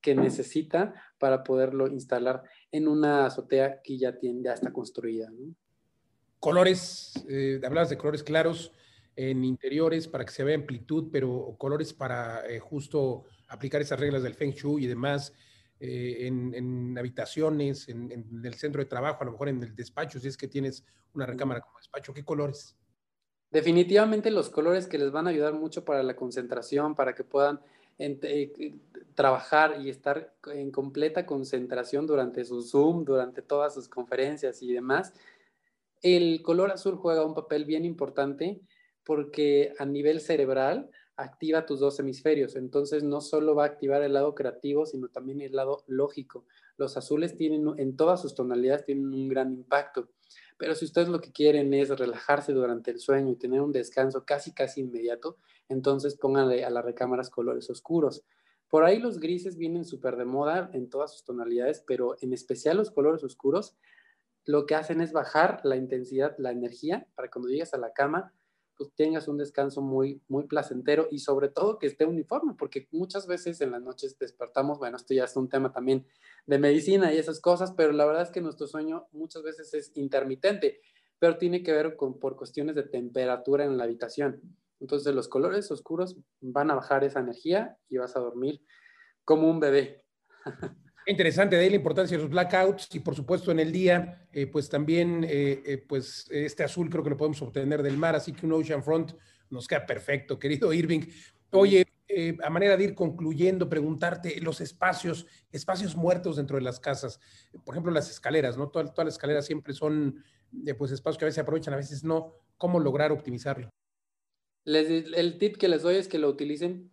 que 0.00 0.14
necesita 0.14 0.94
para 1.18 1.42
poderlo 1.42 1.88
instalar 1.88 2.42
en 2.70 2.88
una 2.88 3.26
azotea 3.26 3.80
que 3.82 3.98
ya, 3.98 4.18
tiene, 4.18 4.42
ya 4.44 4.52
está 4.52 4.72
construida. 4.72 5.30
Colores, 6.38 7.14
eh, 7.28 7.60
hablabas 7.64 7.90
de 7.90 7.98
colores 7.98 8.22
claros 8.22 8.72
en 9.14 9.44
interiores 9.44 10.08
para 10.08 10.24
que 10.24 10.32
se 10.32 10.44
vea 10.44 10.56
amplitud, 10.56 11.08
pero 11.12 11.54
colores 11.58 11.92
para 11.92 12.46
eh, 12.48 12.58
justo 12.58 13.24
aplicar 13.48 13.80
esas 13.80 14.00
reglas 14.00 14.22
del 14.22 14.34
Feng 14.34 14.52
Shui 14.52 14.84
y 14.84 14.88
demás. 14.88 15.32
Eh, 15.84 16.28
en, 16.28 16.96
habitaciones, 16.96 17.88
en, 17.88 18.12
el 18.44 18.54
centro 18.54 18.80
de 18.80 18.86
trabajo, 18.86 19.22
a 19.22 19.24
lo 19.24 19.32
mejor 19.32 19.48
en 19.48 19.60
el 19.64 19.74
despacho, 19.74 20.20
si 20.20 20.28
es 20.28 20.36
que 20.36 20.46
tienes 20.46 20.84
una 21.12 21.26
recámara 21.26 21.60
como 21.60 21.76
despacho, 21.76 22.14
¿qué 22.14 22.24
colores? 22.24 22.76
Definitivamente 23.50 24.30
los 24.30 24.48
colores 24.48 24.86
que 24.86 24.96
les 24.96 25.10
van 25.10 25.26
a 25.26 25.30
ayudar 25.30 25.54
mucho 25.54 25.84
para 25.84 26.04
la 26.04 26.14
concentración, 26.14 26.94
para 26.94 27.16
que 27.16 27.24
puedan 27.24 27.58
eh, 27.98 28.76
trabajar 29.16 29.80
y 29.80 29.90
estar 29.90 30.32
en 30.52 30.70
completa 30.70 31.26
concentración 31.26 32.06
durante 32.06 32.44
su 32.44 32.62
Zoom, 32.62 33.04
durante 33.04 33.42
todas 33.42 33.74
sus 33.74 33.88
conferencias 33.88 34.62
y 34.62 34.72
demás. 34.72 35.12
El 36.00 36.42
color 36.42 36.70
azul 36.70 36.94
juega 36.94 37.26
un 37.26 37.34
papel 37.34 37.64
bien 37.64 37.84
importante 37.84 38.60
porque 39.02 39.74
a 39.80 39.84
nivel 39.84 40.20
cerebral 40.20 40.90
activa 41.16 41.66
tus 41.66 41.80
dos 41.80 41.98
hemisferios. 42.00 42.56
Entonces 42.56 43.02
no 43.02 43.20
solo 43.20 43.54
va 43.54 43.64
a 43.64 43.68
activar 43.68 44.02
el 44.02 44.14
lado 44.14 44.34
creativo, 44.34 44.86
sino 44.86 45.08
también 45.08 45.40
el 45.40 45.52
lado 45.52 45.84
lógico. 45.86 46.44
Los 46.76 46.96
azules 46.96 47.36
tienen, 47.36 47.66
en 47.78 47.96
todas 47.96 48.22
sus 48.22 48.34
tonalidades, 48.34 48.84
tienen 48.84 49.12
un 49.12 49.28
gran 49.28 49.52
impacto. 49.52 50.08
Pero 50.58 50.74
si 50.74 50.84
ustedes 50.84 51.08
lo 51.08 51.20
que 51.20 51.32
quieren 51.32 51.74
es 51.74 51.88
relajarse 51.90 52.52
durante 52.52 52.90
el 52.90 52.98
sueño 52.98 53.32
y 53.32 53.36
tener 53.36 53.60
un 53.60 53.72
descanso 53.72 54.24
casi, 54.24 54.52
casi 54.52 54.80
inmediato, 54.80 55.36
entonces 55.68 56.16
pónganle 56.16 56.64
a 56.64 56.70
las 56.70 56.84
recámaras 56.84 57.30
colores 57.30 57.68
oscuros. 57.70 58.24
Por 58.68 58.84
ahí 58.84 58.98
los 58.98 59.18
grises 59.18 59.58
vienen 59.58 59.84
súper 59.84 60.16
de 60.16 60.24
moda 60.24 60.70
en 60.72 60.88
todas 60.88 61.12
sus 61.12 61.24
tonalidades, 61.24 61.84
pero 61.86 62.16
en 62.20 62.32
especial 62.32 62.78
los 62.78 62.90
colores 62.90 63.22
oscuros 63.22 63.76
lo 64.44 64.66
que 64.66 64.74
hacen 64.74 65.00
es 65.00 65.12
bajar 65.12 65.60
la 65.62 65.76
intensidad, 65.76 66.34
la 66.38 66.50
energía, 66.50 67.06
para 67.14 67.30
cuando 67.30 67.48
llegues 67.48 67.74
a 67.74 67.78
la 67.78 67.92
cama, 67.92 68.32
pues 68.82 68.94
tengas 68.96 69.28
un 69.28 69.38
descanso 69.38 69.80
muy, 69.80 70.20
muy 70.28 70.44
placentero 70.44 71.06
y 71.10 71.20
sobre 71.20 71.48
todo 71.48 71.78
que 71.78 71.86
esté 71.86 72.04
uniforme, 72.04 72.54
porque 72.58 72.88
muchas 72.90 73.26
veces 73.26 73.60
en 73.60 73.70
las 73.70 73.82
noches 73.82 74.18
despertamos, 74.18 74.78
bueno, 74.78 74.96
esto 74.96 75.14
ya 75.14 75.24
es 75.24 75.36
un 75.36 75.48
tema 75.48 75.72
también 75.72 76.04
de 76.46 76.58
medicina 76.58 77.12
y 77.12 77.18
esas 77.18 77.40
cosas, 77.40 77.72
pero 77.72 77.92
la 77.92 78.04
verdad 78.04 78.22
es 78.22 78.30
que 78.30 78.40
nuestro 78.40 78.66
sueño 78.66 79.06
muchas 79.12 79.42
veces 79.42 79.72
es 79.74 79.92
intermitente, 79.94 80.80
pero 81.18 81.38
tiene 81.38 81.62
que 81.62 81.72
ver 81.72 81.96
con, 81.96 82.18
por 82.18 82.36
cuestiones 82.36 82.74
de 82.74 82.82
temperatura 82.82 83.64
en 83.64 83.78
la 83.78 83.84
habitación. 83.84 84.40
Entonces 84.80 85.14
los 85.14 85.28
colores 85.28 85.70
oscuros 85.70 86.16
van 86.40 86.70
a 86.72 86.74
bajar 86.74 87.04
esa 87.04 87.20
energía 87.20 87.78
y 87.88 87.98
vas 87.98 88.16
a 88.16 88.20
dormir 88.20 88.64
como 89.24 89.48
un 89.48 89.60
bebé. 89.60 90.02
Interesante 91.06 91.56
de 91.56 91.62
ahí 91.62 91.70
la 91.70 91.76
importancia 91.76 92.16
de 92.16 92.22
los 92.22 92.30
blackouts 92.30 92.88
y 92.94 93.00
por 93.00 93.16
supuesto 93.16 93.50
en 93.50 93.58
el 93.58 93.72
día, 93.72 94.28
eh, 94.32 94.46
pues 94.46 94.68
también, 94.68 95.24
eh, 95.24 95.62
eh, 95.64 95.78
pues 95.78 96.28
este 96.30 96.62
azul 96.62 96.88
creo 96.88 97.02
que 97.02 97.10
lo 97.10 97.16
podemos 97.16 97.42
obtener 97.42 97.82
del 97.82 97.96
mar, 97.96 98.14
así 98.14 98.32
que 98.32 98.46
un 98.46 98.52
Ocean 98.52 98.84
Front 98.84 99.12
nos 99.50 99.66
queda 99.66 99.84
perfecto, 99.84 100.38
querido 100.38 100.72
Irving. 100.72 101.02
Oye, 101.50 101.86
a 102.42 102.50
manera 102.50 102.76
de 102.76 102.84
ir 102.84 102.94
concluyendo, 102.94 103.68
preguntarte 103.68 104.40
los 104.40 104.60
espacios, 104.60 105.26
espacios 105.50 105.96
muertos 105.96 106.36
dentro 106.36 106.56
de 106.56 106.62
las 106.62 106.78
casas, 106.78 107.18
por 107.64 107.74
ejemplo 107.74 107.90
las 107.90 108.10
escaleras, 108.10 108.56
¿no? 108.56 108.68
Todas, 108.68 108.92
todas 108.92 109.06
las 109.06 109.14
escaleras 109.14 109.46
siempre 109.46 109.74
son 109.74 110.22
pues 110.78 110.92
espacios 110.92 111.18
que 111.18 111.24
a 111.24 111.28
veces 111.28 111.38
aprovechan, 111.38 111.74
a 111.74 111.78
veces 111.78 112.04
no. 112.04 112.34
¿Cómo 112.58 112.78
lograr 112.78 113.12
optimizarlo? 113.12 113.70
el 114.64 115.38
tip 115.38 115.56
que 115.56 115.66
les 115.66 115.82
doy 115.82 115.96
es 115.96 116.06
que 116.06 116.18
lo 116.18 116.28
utilicen, 116.28 116.92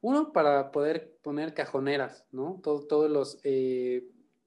uno, 0.00 0.32
para 0.32 0.70
poder 0.70 1.18
poner 1.22 1.54
cajoneras, 1.54 2.26
¿no? 2.30 2.60
todos 2.62 3.10
los, 3.10 3.38
eh, 3.42 4.04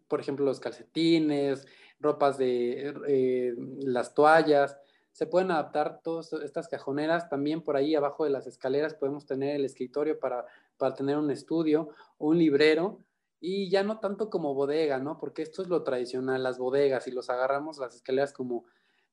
por 0.08 0.22
ejemplo, 0.22 0.46
los 0.46 0.60
calcetines, 0.60 1.68
ropas 2.00 2.38
de 2.38 2.94
eh, 3.08 3.54
las 3.80 4.14
toallas, 4.14 4.78
se 5.12 5.28
pueden 5.28 5.52
adaptar 5.52 6.02
todas 6.02 6.32
estas 6.34 6.68
cajoneras. 6.68 7.30
También 7.30 7.62
por 7.62 7.76
ahí 7.76 7.96
abajo 7.96 8.24
de 8.24 8.30
las 8.30 8.48
escaleras 8.48 8.94
podemos 8.94 9.26
tener 9.26 9.56
el 9.56 9.66
escritorio 9.66 10.20
para, 10.20 10.46
para 10.78 10.96
tener 10.96 11.18
un 11.18 11.32
estudio, 11.32 11.90
un 12.18 12.38
librero 12.38 13.00
y 13.40 13.70
ya 13.70 13.84
no 13.84 14.00
tanto 14.00 14.30
como 14.30 14.54
bodega, 14.54 15.00
¿no? 15.00 15.18
Porque 15.18 15.42
esto 15.42 15.64
es 15.64 15.68
lo 15.68 15.84
tradicional, 15.84 16.44
las 16.44 16.60
bodegas, 16.60 17.08
y 17.08 17.12
los 17.12 17.30
agarramos 17.30 17.80
las 17.80 17.96
escaleras 17.96 18.34
como 18.34 18.66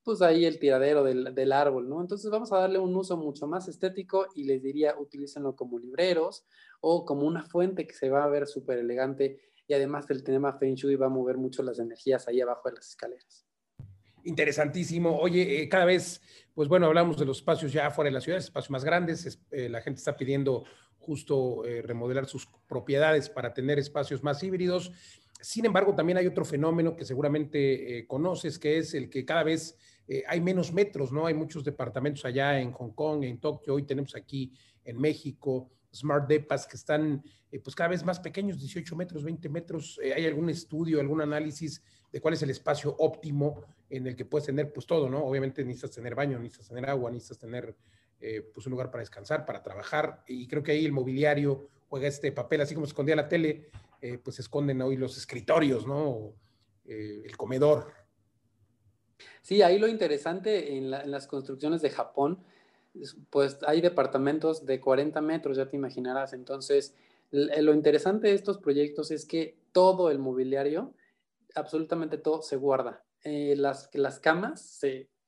pues 0.08 0.22
ahí 0.22 0.46
el 0.46 0.58
tiradero 0.58 1.04
del, 1.04 1.52
árbol, 1.52 1.86
¿no? 1.86 2.00
Entonces 2.00 2.30
vamos 2.30 2.50
a 2.50 2.60
darle 2.60 2.78
un 2.78 2.96
uso 2.96 3.18
mucho 3.18 3.46
más 3.46 3.68
estético 3.68 4.26
y 4.34 4.44
les 4.44 4.62
diría, 4.62 4.94
utilícenlo 4.98 5.54
como 5.54 5.78
libreros 5.78 6.46
o 6.80 7.04
como 7.04 7.26
una 7.26 7.42
fuente 7.42 7.86
que 7.86 7.92
se 7.92 8.08
va 8.08 8.24
a 8.24 8.26
ver 8.26 8.46
súper 8.46 8.78
elegante 8.78 9.38
y 9.66 9.74
además 9.74 10.08
el 10.08 10.24
tema 10.24 10.54
Feng 10.54 10.76
Shui 10.76 10.96
va 10.96 11.08
a 11.08 11.10
mover 11.10 11.36
mucho 11.36 11.62
las 11.62 11.78
energías 11.78 12.26
ahí 12.26 12.40
abajo 12.40 12.70
de 12.70 12.76
las 12.76 12.88
escaleras. 12.88 13.44
Interesantísimo. 14.24 15.18
Oye, 15.18 15.60
eh, 15.60 15.68
cada 15.68 15.84
vez, 15.84 16.22
pues 16.54 16.70
bueno, 16.70 16.86
hablamos 16.86 17.18
de 17.18 17.26
los 17.26 17.36
espacios 17.36 17.70
ya 17.70 17.90
fuera 17.90 18.08
de 18.08 18.14
la 18.14 18.22
ciudad, 18.22 18.38
espacios 18.38 18.70
más 18.70 18.84
grandes, 18.84 19.38
eh, 19.50 19.68
la 19.68 19.82
gente 19.82 19.98
está 19.98 20.16
pidiendo 20.16 20.64
justo 20.96 21.66
eh, 21.66 21.82
remodelar 21.82 22.24
sus 22.24 22.48
propiedades 22.66 23.28
para 23.28 23.52
tener 23.52 23.78
espacios 23.78 24.22
más 24.22 24.42
híbridos. 24.42 24.90
Sin 25.42 25.66
embargo, 25.66 25.94
también 25.94 26.16
hay 26.16 26.26
otro 26.26 26.46
fenómeno 26.46 26.96
que 26.96 27.04
seguramente 27.04 28.06
conoces, 28.08 28.58
que 28.58 28.78
es 28.78 28.94
el 28.94 29.10
que 29.10 29.26
cada 29.26 29.44
vez 29.44 29.76
eh, 30.08 30.24
hay 30.26 30.40
menos 30.40 30.72
metros, 30.72 31.12
¿no? 31.12 31.26
Hay 31.26 31.34
muchos 31.34 31.62
departamentos 31.62 32.24
allá 32.24 32.58
en 32.58 32.72
Hong 32.72 32.92
Kong, 32.92 33.24
en 33.24 33.38
Tokio, 33.38 33.74
hoy 33.74 33.82
tenemos 33.82 34.16
aquí 34.16 34.50
en 34.82 34.98
México, 34.98 35.68
Smart 35.94 36.26
Depas 36.26 36.66
que 36.66 36.76
están 36.76 37.22
eh, 37.52 37.60
pues 37.60 37.76
cada 37.76 37.90
vez 37.90 38.02
más 38.02 38.18
pequeños, 38.18 38.58
18 38.58 38.96
metros, 38.96 39.22
20 39.22 39.48
metros. 39.50 40.00
Eh, 40.02 40.14
¿Hay 40.14 40.24
algún 40.24 40.48
estudio, 40.48 40.98
algún 40.98 41.20
análisis 41.20 41.82
de 42.10 42.22
cuál 42.22 42.32
es 42.32 42.42
el 42.42 42.48
espacio 42.48 42.96
óptimo 42.98 43.64
en 43.90 44.06
el 44.06 44.16
que 44.16 44.24
puedes 44.24 44.46
tener 44.46 44.72
pues 44.72 44.86
todo, 44.86 45.10
¿no? 45.10 45.22
Obviamente 45.22 45.62
necesitas 45.62 45.90
tener 45.90 46.14
baño, 46.14 46.38
necesitas 46.38 46.68
tener 46.68 46.88
agua, 46.88 47.10
necesitas 47.10 47.38
tener 47.38 47.76
pues 48.52 48.66
un 48.66 48.72
lugar 48.72 48.90
para 48.90 49.02
descansar, 49.02 49.46
para 49.46 49.62
trabajar 49.62 50.24
y 50.26 50.48
creo 50.48 50.60
que 50.60 50.72
ahí 50.72 50.84
el 50.84 50.90
mobiliario 50.90 51.68
juega 51.88 52.08
este 52.08 52.32
papel, 52.32 52.62
así 52.62 52.74
como 52.74 52.84
escondía 52.84 53.14
la 53.14 53.28
tele, 53.28 53.70
pues 54.24 54.34
se 54.34 54.42
esconden 54.42 54.82
hoy 54.82 54.96
los 54.96 55.16
escritorios, 55.16 55.86
¿no? 55.86 56.34
el 56.84 57.36
comedor, 57.36 57.92
Sí, 59.48 59.62
ahí 59.62 59.78
lo 59.78 59.88
interesante 59.88 60.76
en, 60.76 60.90
las 60.90 61.26
construcciones 61.26 61.80
de 61.80 61.88
Japón, 61.88 62.44
pues 63.30 63.56
hay 63.66 63.80
departamentos 63.80 64.66
de 64.66 64.78
40 64.78 65.22
metros, 65.22 65.56
ya 65.56 65.66
te 65.66 65.74
imaginarás. 65.74 66.34
Entonces, 66.34 66.94
lo 67.30 67.72
interesante 67.72 68.28
de 68.28 68.34
estos 68.34 68.58
proyectos 68.58 69.10
es 69.10 69.24
que 69.24 69.56
todo 69.72 70.10
el 70.10 70.18
mobiliario, 70.18 70.92
absolutamente 71.54 72.18
todo, 72.18 72.42
se 72.42 72.56
guarda. 72.56 73.02
Eh, 73.24 73.54
las, 73.56 73.88
camas, 74.20 74.82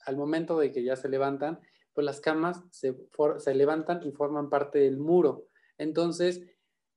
al 0.05 0.19
momento 0.19 0.59
de 0.59 0.71
que 0.71 0.83
ya 0.85 0.97
se 0.97 1.09
levantan, 1.09 1.59
pues 1.95 2.05
las 2.05 2.21
camas 2.21 2.63
se, 2.71 2.95
se 3.39 3.55
levantan 3.55 4.03
y 4.03 4.13
forman 4.13 4.51
parte 4.51 4.81
del 4.81 4.99
muro. 4.99 5.47
Entonces, 5.79 6.43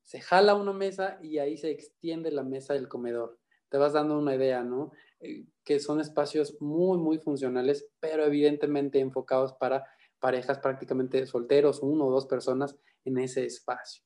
se 0.02 0.20
jala 0.20 0.56
una 0.56 0.74
mesa 0.74 1.20
y 1.22 1.38
ahí 1.38 1.56
se 1.56 1.72
extiende 1.72 2.34
la 2.34 2.44
mesa 2.44 2.74
del 2.74 2.90
comedor. 2.90 3.40
Te 3.70 3.78
vas 3.78 3.94
dando 3.94 4.20
una 4.20 4.36
idea, 4.36 4.62
¿no? 4.62 4.92
Eh, 5.24 5.46
que 5.64 5.80
son 5.80 6.02
espacios 6.02 6.58
muy, 6.60 6.98
muy 6.98 7.20
funcionales, 7.20 7.88
pero 8.02 8.26
evidentemente 8.26 9.00
enfocados 9.00 9.54
para 9.54 9.86
parejas 10.20 10.60
prácticamente 10.60 11.26
solteros, 11.26 11.80
uno 11.82 12.08
o 12.08 12.12
dos 12.12 12.26
personas 12.26 12.76
en 13.06 13.18
ese 13.18 13.46
espacio. 13.46 14.04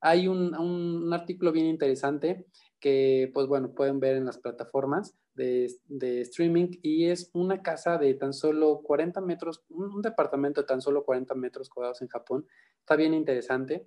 Hay 0.00 0.26
un, 0.26 0.54
un, 0.54 1.12
artículo 1.12 1.52
bien 1.52 1.66
interesante 1.66 2.46
que, 2.80 3.30
pues 3.34 3.46
bueno, 3.46 3.74
pueden 3.74 4.00
ver 4.00 4.16
en 4.16 4.24
las 4.24 4.38
plataformas 4.38 5.14
de, 5.34 5.70
de, 5.84 6.22
streaming 6.22 6.78
y 6.82 7.06
es 7.06 7.30
una 7.34 7.62
casa 7.62 7.98
de 7.98 8.14
tan 8.14 8.32
solo 8.32 8.80
40 8.82 9.20
metros, 9.20 9.64
un, 9.68 10.00
departamento 10.00 10.62
de 10.62 10.66
tan 10.66 10.80
solo 10.80 11.04
40 11.04 11.34
metros 11.34 11.68
cuadrados 11.68 12.00
en 12.00 12.08
Japón. 12.08 12.46
Está 12.80 12.96
bien 12.96 13.12
interesante. 13.12 13.86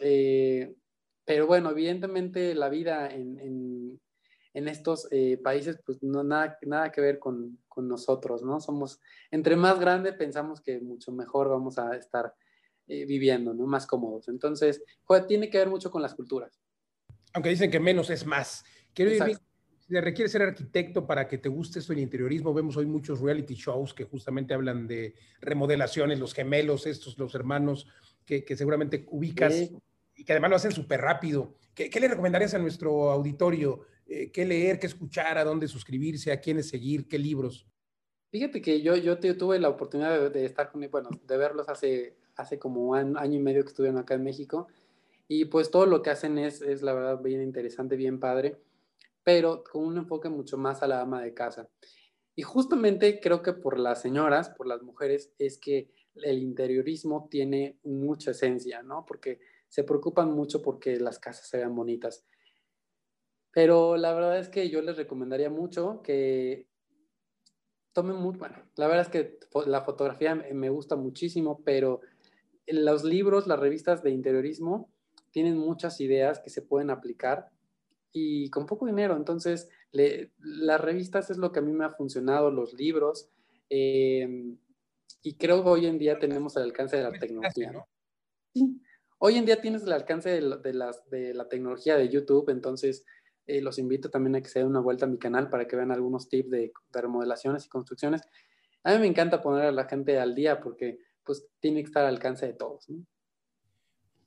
Eh, 0.00 0.74
pero 1.24 1.46
bueno, 1.46 1.70
evidentemente 1.70 2.54
la 2.54 2.68
vida 2.68 3.08
en 3.08 3.38
en 3.38 4.00
estos 4.66 5.06
eh, 5.10 5.38
países, 5.42 5.78
pues 5.84 6.02
no 6.02 6.24
nada, 6.24 6.58
nada 6.62 6.90
que 6.90 7.00
ver 7.00 7.18
con, 7.18 7.58
nosotros, 7.76 8.42
¿no? 8.42 8.58
Somos, 8.58 9.00
entre 9.30 9.54
más 9.54 9.78
grande, 9.78 10.12
pensamos 10.12 10.60
que 10.60 10.80
mucho 10.80 11.12
mejor 11.12 11.48
vamos 11.48 11.78
a 11.78 11.94
estar 11.94 12.34
eh, 12.88 13.04
viviendo, 13.04 13.54
¿no? 13.54 13.68
Más 13.68 13.86
cómodos. 13.86 14.26
Entonces, 14.26 14.82
tiene 15.28 15.48
que 15.48 15.58
ver 15.58 15.68
mucho 15.68 15.88
con 15.88 16.02
las 16.02 16.16
culturas. 16.16 16.60
Aunque 17.34 17.50
dicen 17.50 17.70
que 17.70 17.78
menos 17.78 18.10
es 18.10 18.26
más. 18.26 18.64
Quiero 18.92 19.12
decir, 19.12 19.38
si 19.88 20.00
requiere 20.00 20.28
ser 20.28 20.42
arquitecto 20.42 21.06
para 21.06 21.28
que 21.28 21.38
te 21.38 21.48
guste 21.48 21.78
esto 21.78 21.92
el 21.92 22.00
interiorismo, 22.00 22.52
vemos 22.52 22.76
hoy 22.76 22.86
muchos 22.86 23.20
reality 23.20 23.54
shows 23.54 23.94
que 23.94 24.04
justamente 24.04 24.54
hablan 24.54 24.88
de 24.88 25.14
remodelaciones, 25.40 26.18
los 26.18 26.34
gemelos, 26.34 26.84
estos, 26.86 27.16
los 27.16 27.34
hermanos, 27.34 27.86
que, 28.24 28.44
seguramente 28.56 29.06
ubicas 29.10 29.70
y 30.14 30.24
que 30.24 30.32
además 30.32 30.50
lo 30.50 30.56
hacen 30.56 30.72
súper 30.72 31.00
rápido. 31.00 31.54
¿Qué, 31.74 31.88
¿Qué, 31.88 32.00
le 32.00 32.08
recomendarías 32.08 32.52
a 32.54 32.58
nuestro 32.58 33.10
auditorio? 33.10 33.86
Eh, 34.08 34.32
qué 34.32 34.46
leer, 34.46 34.78
qué 34.80 34.86
escuchar, 34.86 35.36
a 35.36 35.44
dónde 35.44 35.68
suscribirse, 35.68 36.32
a 36.32 36.40
quiénes 36.40 36.68
seguir, 36.68 37.06
qué 37.06 37.18
libros. 37.18 37.66
Fíjate 38.30 38.60
que 38.60 38.80
yo, 38.82 38.96
yo 38.96 39.18
tuve 39.18 39.58
la 39.58 39.68
oportunidad 39.68 40.30
de, 40.30 40.44
estar 40.44 40.72
con, 40.72 40.86
bueno, 40.90 41.10
de 41.22 41.36
verlos 41.36 41.68
hace, 41.68 42.16
hace 42.36 42.58
como 42.58 42.88
un 42.88 43.16
año 43.18 43.36
y 43.36 43.42
medio 43.42 43.62
que 43.62 43.68
estuvieron 43.68 43.98
acá 43.98 44.14
en 44.14 44.24
México 44.24 44.66
y 45.28 45.44
pues 45.44 45.70
todo 45.70 45.84
lo 45.84 46.02
que 46.02 46.10
hacen 46.10 46.38
es, 46.38 46.62
es 46.62 46.82
la 46.82 46.94
verdad 46.94 47.20
bien 47.20 47.42
interesante, 47.42 47.96
bien 47.96 48.18
padre, 48.18 48.58
pero 49.22 49.62
con 49.62 49.84
un 49.84 49.98
enfoque 49.98 50.30
mucho 50.30 50.56
más 50.56 50.82
a 50.82 50.86
la 50.86 51.02
ama 51.02 51.22
de 51.22 51.34
casa. 51.34 51.68
Y 52.34 52.42
justamente 52.42 53.20
creo 53.20 53.42
que 53.42 53.52
por 53.52 53.78
las 53.78 54.00
señoras, 54.00 54.48
por 54.50 54.66
las 54.66 54.82
mujeres, 54.82 55.32
es 55.38 55.58
que 55.58 55.90
el 56.14 56.38
interiorismo 56.38 57.28
tiene 57.30 57.78
mucha 57.82 58.30
esencia, 58.30 58.82
¿no? 58.82 59.04
Porque 59.04 59.40
se 59.68 59.84
preocupan 59.84 60.32
mucho 60.32 60.62
porque 60.62 60.98
las 60.98 61.18
casas 61.18 61.46
se 61.46 61.58
vean 61.58 61.74
bonitas. 61.74 62.24
Pero 63.58 63.96
la 63.96 64.14
verdad 64.14 64.38
es 64.38 64.48
que 64.48 64.70
yo 64.70 64.80
les 64.82 64.96
recomendaría 64.96 65.50
mucho 65.50 66.00
que 66.04 66.68
tomen 67.92 68.14
mucho, 68.14 68.38
bueno, 68.38 68.54
la 68.76 68.86
verdad 68.86 69.06
es 69.06 69.08
que 69.08 69.40
la 69.66 69.82
fotografía 69.82 70.36
me 70.36 70.70
gusta 70.70 70.94
muchísimo, 70.94 71.60
pero 71.64 72.00
los 72.68 73.02
libros, 73.02 73.48
las 73.48 73.58
revistas 73.58 74.04
de 74.04 74.12
interiorismo 74.12 74.88
tienen 75.32 75.58
muchas 75.58 76.00
ideas 76.00 76.38
que 76.38 76.50
se 76.50 76.62
pueden 76.62 76.90
aplicar 76.90 77.50
y 78.12 78.48
con 78.50 78.64
poco 78.64 78.86
dinero. 78.86 79.16
Entonces, 79.16 79.68
las 79.90 80.80
revistas 80.80 81.28
es 81.28 81.36
lo 81.36 81.50
que 81.50 81.58
a 81.58 81.62
mí 81.62 81.72
me 81.72 81.84
ha 81.84 81.90
funcionado, 81.90 82.52
los 82.52 82.74
libros, 82.74 83.28
em, 83.70 84.56
y 85.20 85.34
creo 85.34 85.64
que 85.64 85.68
hoy 85.68 85.86
en 85.86 85.98
día 85.98 86.20
tenemos 86.20 86.56
el 86.56 86.62
alcance 86.62 86.96
de 86.96 87.02
la 87.02 87.10
tecnología. 87.10 87.72
¿no? 87.72 87.88
Sí. 88.54 88.80
Hoy 89.20 89.34
en 89.34 89.46
día 89.46 89.60
tienes 89.60 89.82
el 89.82 89.92
alcance 89.92 90.30
de, 90.30 90.72
las, 90.72 91.10
de 91.10 91.34
la 91.34 91.48
tecnología 91.48 91.96
de 91.96 92.08
YouTube, 92.08 92.50
entonces 92.50 93.04
eh, 93.48 93.62
los 93.62 93.78
invito 93.78 94.10
también 94.10 94.36
a 94.36 94.42
que 94.42 94.48
se 94.48 94.58
den 94.58 94.68
una 94.68 94.80
vuelta 94.80 95.06
a 95.06 95.08
mi 95.08 95.18
canal 95.18 95.48
para 95.48 95.66
que 95.66 95.74
vean 95.74 95.90
algunos 95.90 96.28
tips 96.28 96.50
de, 96.50 96.72
remodelaciones 96.92 97.64
y 97.64 97.68
construcciones. 97.68 98.20
A 98.84 98.92
mí 98.92 99.00
me 99.00 99.06
encanta 99.06 99.40
poner 99.40 99.64
a 99.66 99.72
la 99.72 99.84
gente 99.86 100.18
al 100.18 100.34
día 100.34 100.60
porque 100.60 100.98
pues 101.24 101.46
tiene 101.58 101.80
que 101.80 101.86
estar 101.86 102.04
al 102.04 102.14
alcance 102.14 102.46
de 102.46 102.52
todos. 102.52 102.88
¿no? 102.90 103.04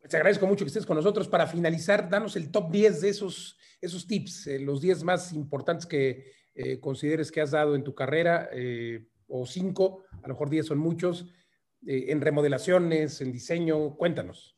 Te 0.10 0.18
agradezco 0.18 0.48
mucho 0.48 0.66
que 0.66 0.70
estés 0.70 0.86
con 0.86 0.98
nosotros. 0.98 1.28
Para 1.28 1.46
finalizar, 1.46 2.10
danos 2.10 2.36
el 2.36 2.52
top 2.52 2.72
10 2.72 3.02
de 3.02 3.10
esos, 3.10 3.58
esos 3.80 4.08
tips, 4.08 4.48
eh, 4.48 4.60
los 4.60 4.82
10 4.82 5.04
más 5.04 5.34
importantes 5.34 5.86
que 5.86 6.32
eh, 6.56 6.80
consideres 6.80 7.32
que 7.32 7.42
has 7.42 7.52
dado 7.52 7.76
en 7.76 7.84
tu 7.84 7.94
carrera, 7.94 8.50
eh, 8.52 9.08
o 9.28 9.46
5, 9.46 10.04
a 10.12 10.28
lo 10.28 10.34
mejor 10.34 10.50
10 10.50 10.66
son 10.66 10.78
muchos, 10.80 11.32
en 11.84 12.22
remodelaciones, 12.22 13.22
en 13.22 13.32
diseño. 13.32 13.96
Cuéntanos. 13.96 14.56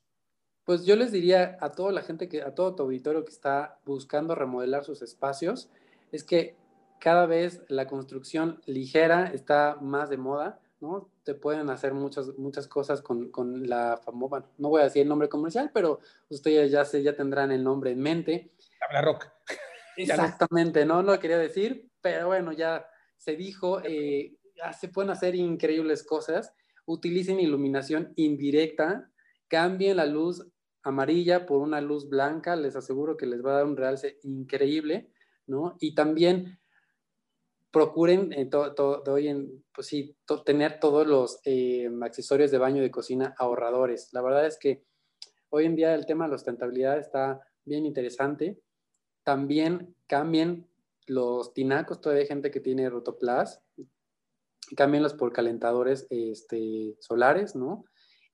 Pues 0.65 0.86
yo 0.86 0.95
les 0.95 1.12
diría 1.12 1.58
a 1.60 1.71
toda 1.71 1.91
la 1.91 2.02
gente, 2.02 2.30
que, 2.30 2.41
a 2.41 2.56
todo 2.56 2.76
tu 2.76 2.84
auditorio 2.84 3.26
que 3.26 3.32
está 3.32 3.80
buscando 3.86 4.36
remodelar 4.36 4.86
sus 4.86 5.02
espacios, 5.02 5.69
es 6.12 6.23
que 6.23 6.56
cada 6.99 7.26
vez 7.26 7.62
la 7.67 7.88
construcción 7.88 8.62
ligera 8.65 9.26
está 9.28 9.78
más 9.82 10.10
de 10.10 10.17
moda 10.17 10.60
¿no? 10.84 11.10
Te 11.23 11.34
pueden 11.34 11.69
hacer 11.69 11.93
muchas, 11.93 12.38
muchas 12.38 12.67
cosas 12.67 13.02
con, 13.02 13.32
con 13.32 13.67
la 13.67 13.97
famosa, 14.04 14.45
no 14.58 14.67
voy 14.67 14.82
a 14.82 14.84
decir 14.84 15.04
el 15.04 15.08
nombre 15.08 15.30
comercial, 15.30 15.71
pero 15.73 16.02
ustedes 16.28 16.71
ya, 16.71 16.84
se, 16.84 17.02
ya 17.02 17.15
tendrán 17.15 17.54
el 17.54 17.63
nombre 17.63 17.91
en 17.91 18.02
mente. 18.02 18.52
Habla 18.82 19.02
rock. 19.02 19.28
Exactamente, 19.97 20.86
no 20.86 21.02
lo 21.02 21.17
quería 21.19 21.38
decir, 21.38 21.89
pero 22.02 22.28
bueno, 22.28 22.52
ya 22.52 22.86
se 23.15 23.38
dijo, 23.38 23.82
eh, 23.86 24.36
se 24.78 24.89
pueden 24.89 25.12
hacer 25.12 25.36
increíbles 25.36 26.04
cosas. 26.04 26.54
Utilicen 26.86 27.39
iluminación 27.39 28.12
indirecta, 28.17 29.10
cambien 29.54 29.98
la 29.98 30.08
luz 30.08 30.44
amarilla 30.82 31.46
por 31.46 31.62
una 31.62 31.80
luz 31.80 32.10
blanca, 32.10 32.56
les 32.56 32.76
aseguro 32.76 33.16
que 33.16 33.28
les 33.28 33.46
va 33.46 33.52
a 33.52 33.56
dar 33.58 33.66
un 33.66 33.78
realce 33.78 34.18
increíble, 34.24 35.12
¿no? 35.46 35.78
Y 35.80 35.94
también 35.94 36.60
procuren 37.70 38.34
eh, 38.34 38.50
en, 38.50 39.63
pues 39.72 39.86
sí, 39.86 40.18
tener 40.44 40.80
todos 40.80 41.06
los 41.06 41.39
eh, 41.46 41.88
accesorios 42.02 42.50
de 42.50 42.58
baño 42.58 42.78
y 42.78 42.86
de 42.86 42.89
cocina 42.89 43.36
ahorradores. 43.38 44.10
La 44.12 44.24
verdad 44.24 44.48
es 44.48 44.58
que 44.58 44.84
hoy 45.50 45.66
en 45.66 45.76
día 45.76 45.94
el 45.94 46.08
tema 46.08 46.26
de 46.26 46.32
la 46.32 46.38
sustentabilidad 46.39 46.98
está 46.98 47.39
bien 47.63 47.86
interesante. 47.86 48.60
También 49.24 49.96
cambien 50.08 50.68
los 51.06 51.54
tinacos, 51.54 52.02
todavía 52.02 52.24
hay 52.24 52.28
gente 52.28 52.50
que 52.50 52.60
tiene 52.60 52.89
rotoplas, 52.89 53.62
cámbienlos 54.76 55.13
por 55.13 55.32
calentadores 55.32 56.08
este, 56.10 56.98
solares, 57.00 57.56
¿no? 57.56 57.86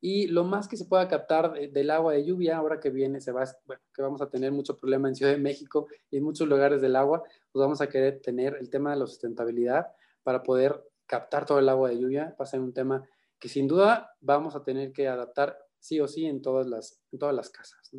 Y 0.02 0.28
lo 0.28 0.44
más 0.46 0.68
que 0.68 0.78
se 0.78 0.86
pueda 0.86 1.08
captar 1.08 1.54
del 1.54 1.92
agua 1.92 2.14
de 2.14 2.26
lluvia, 2.26 2.58
ahora 2.58 2.80
que 2.80 2.90
viene, 2.90 3.20
se 3.20 3.32
va, 3.32 3.46
que 3.94 4.02
vamos 4.02 4.22
a 4.22 4.30
tener 4.30 4.52
mucho 4.52 4.78
problema 4.78 5.10
en 5.10 5.16
Ciudad 5.16 5.34
de 5.34 5.38
México 5.38 5.88
y 6.10 6.18
en 6.18 6.24
muchos 6.24 6.48
lugares 6.48 6.82
del 6.82 6.96
agua, 6.96 7.24
pues 7.52 7.62
vamos 7.62 7.82
a 7.82 7.90
querer 7.90 8.22
tener 8.22 8.56
el 8.60 8.70
tema 8.70 8.92
de 8.92 8.98
la 8.98 9.08
sustentabilidad 9.08 9.88
para 10.24 10.42
poder 10.44 10.82
captar 11.06 11.46
todo 11.46 11.60
el 11.60 11.68
agua 11.68 11.90
de 11.90 12.00
lluvia. 12.00 12.36
Va 12.40 12.46
a 12.46 12.48
ser 12.48 12.62
un 12.62 12.74
tema 12.74 13.08
que 13.40 13.50
sin 13.50 13.68
duda 13.68 14.16
vamos 14.22 14.56
a 14.56 14.64
tener 14.64 14.94
que 14.94 15.08
adaptar 15.08 15.58
sí 15.80 16.00
o 16.00 16.08
sí 16.08 16.26
en 16.26 16.42
todas 16.42 16.68
las, 16.68 17.02
en 17.12 17.20
todas 17.20 17.36
las 17.36 17.50
casas. 17.50 17.90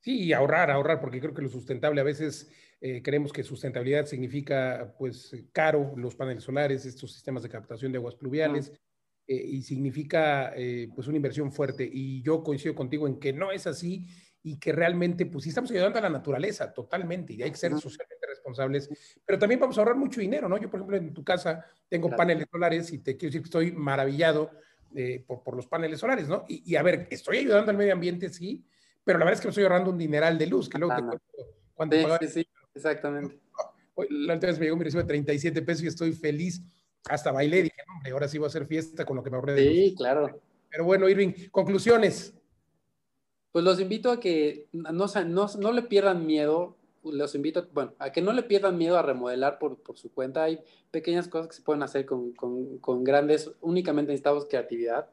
Sí, 0.00 0.24
y 0.24 0.32
ahorrar, 0.32 0.70
ahorrar, 0.70 1.00
porque 1.00 1.20
creo 1.20 1.32
que 1.32 1.42
lo 1.42 1.48
sustentable 1.48 2.00
a 2.00 2.04
veces 2.04 2.50
eh, 2.80 3.02
creemos 3.02 3.32
que 3.32 3.42
sustentabilidad 3.42 4.04
significa 4.04 4.94
pues 4.98 5.34
caro, 5.52 5.94
los 5.96 6.14
paneles 6.14 6.44
solares, 6.44 6.84
estos 6.84 7.12
sistemas 7.14 7.42
de 7.42 7.48
captación 7.48 7.90
de 7.90 7.98
aguas 7.98 8.14
pluviales. 8.14 8.72
Eh, 9.26 9.34
y 9.36 9.62
significa 9.62 10.52
eh, 10.54 10.88
pues 10.94 11.08
una 11.08 11.16
inversión 11.16 11.50
fuerte. 11.50 11.88
Y 11.90 12.22
yo 12.22 12.42
coincido 12.42 12.74
contigo 12.74 13.06
en 13.06 13.18
que 13.18 13.32
no 13.32 13.52
es 13.52 13.66
así 13.66 14.06
y 14.42 14.58
que 14.58 14.72
realmente 14.72 15.24
pues 15.24 15.44
sí 15.44 15.48
estamos 15.48 15.70
ayudando 15.70 15.98
a 15.98 16.02
la 16.02 16.10
naturaleza 16.10 16.72
totalmente 16.72 17.32
y 17.32 17.42
hay 17.42 17.50
que 17.50 17.56
ser 17.56 17.72
socialmente 17.78 18.26
responsables, 18.26 18.90
pero 19.24 19.38
también 19.38 19.58
vamos 19.58 19.78
a 19.78 19.80
ahorrar 19.80 19.96
mucho 19.96 20.20
dinero, 20.20 20.50
¿no? 20.50 20.58
Yo, 20.58 20.68
por 20.68 20.80
ejemplo, 20.80 20.98
en 20.98 21.14
tu 21.14 21.24
casa 21.24 21.64
tengo 21.88 22.10
paneles 22.10 22.46
solares 22.50 22.92
y 22.92 22.98
te 22.98 23.16
quiero 23.16 23.30
decir 23.30 23.40
que 23.40 23.46
estoy 23.46 23.72
maravillado 23.72 24.50
eh, 24.94 25.24
por, 25.26 25.42
por, 25.42 25.56
los 25.56 25.66
paneles 25.66 25.98
solares, 25.98 26.28
¿no? 26.28 26.44
Y, 26.46 26.76
a 26.76 26.82
ver, 26.82 27.08
estoy 27.10 27.38
ayudando 27.38 27.70
al 27.70 27.78
medio 27.78 27.94
ambiente, 27.94 28.28
sí, 28.28 28.66
pero 29.02 29.18
la 29.18 29.24
verdad 29.24 29.38
es 29.38 29.40
que 29.40 29.48
me 29.48 29.50
estoy 29.50 29.64
ahorrando 29.64 29.90
un 29.90 29.98
dineral 29.98 30.36
de 30.36 30.46
luz, 30.46 30.68
que 30.68 30.78
luego 30.78 30.94
te 30.94 31.02
cuento 31.02 31.24
cuando 31.72 31.96
sí, 32.20 32.28
sí, 32.28 32.48
exactamente. 32.74 33.40
La 34.10 34.34
última 34.34 34.50
vez 34.50 34.58
me 34.58 34.66
llegó 34.66 34.76
mi 34.76 34.84
recibo 34.84 35.02
de 35.02 35.08
37 35.08 35.62
pesos 35.62 35.84
y 35.84 35.86
estoy 35.86 36.12
feliz 36.12 36.60
hasta 37.08 37.32
bailé, 37.32 37.62
dije, 37.62 37.76
hombre, 37.94 38.12
ahora 38.12 38.28
sí 38.28 38.38
voy 38.38 38.46
a 38.46 38.48
hacer 38.48 38.66
fiesta 38.66 39.04
con 39.04 39.16
lo 39.16 39.22
que 39.22 39.30
me 39.30 39.36
ahorré 39.36 39.54
de 39.54 39.70
Sí, 39.70 39.94
claro. 39.96 40.40
Pero 40.70 40.84
bueno, 40.84 41.08
Irving, 41.08 41.32
conclusiones. 41.50 42.34
Pues 43.52 43.64
los 43.64 43.78
invito 43.78 44.10
a 44.10 44.18
que 44.18 44.66
no, 44.72 45.06
no, 45.26 45.46
no 45.58 45.72
le 45.72 45.82
pierdan 45.82 46.26
miedo, 46.26 46.76
los 47.04 47.34
invito, 47.34 47.68
bueno, 47.72 47.94
a 47.98 48.10
que 48.10 48.22
no 48.22 48.32
le 48.32 48.42
pierdan 48.42 48.76
miedo 48.76 48.98
a 48.98 49.02
remodelar 49.02 49.58
por, 49.58 49.80
por 49.82 49.98
su 49.98 50.12
cuenta. 50.12 50.44
Hay 50.44 50.60
pequeñas 50.90 51.28
cosas 51.28 51.48
que 51.48 51.54
se 51.54 51.62
pueden 51.62 51.82
hacer 51.82 52.06
con, 52.06 52.32
con, 52.32 52.78
con, 52.78 53.04
grandes, 53.04 53.52
únicamente 53.60 54.10
necesitamos 54.10 54.46
creatividad. 54.46 55.08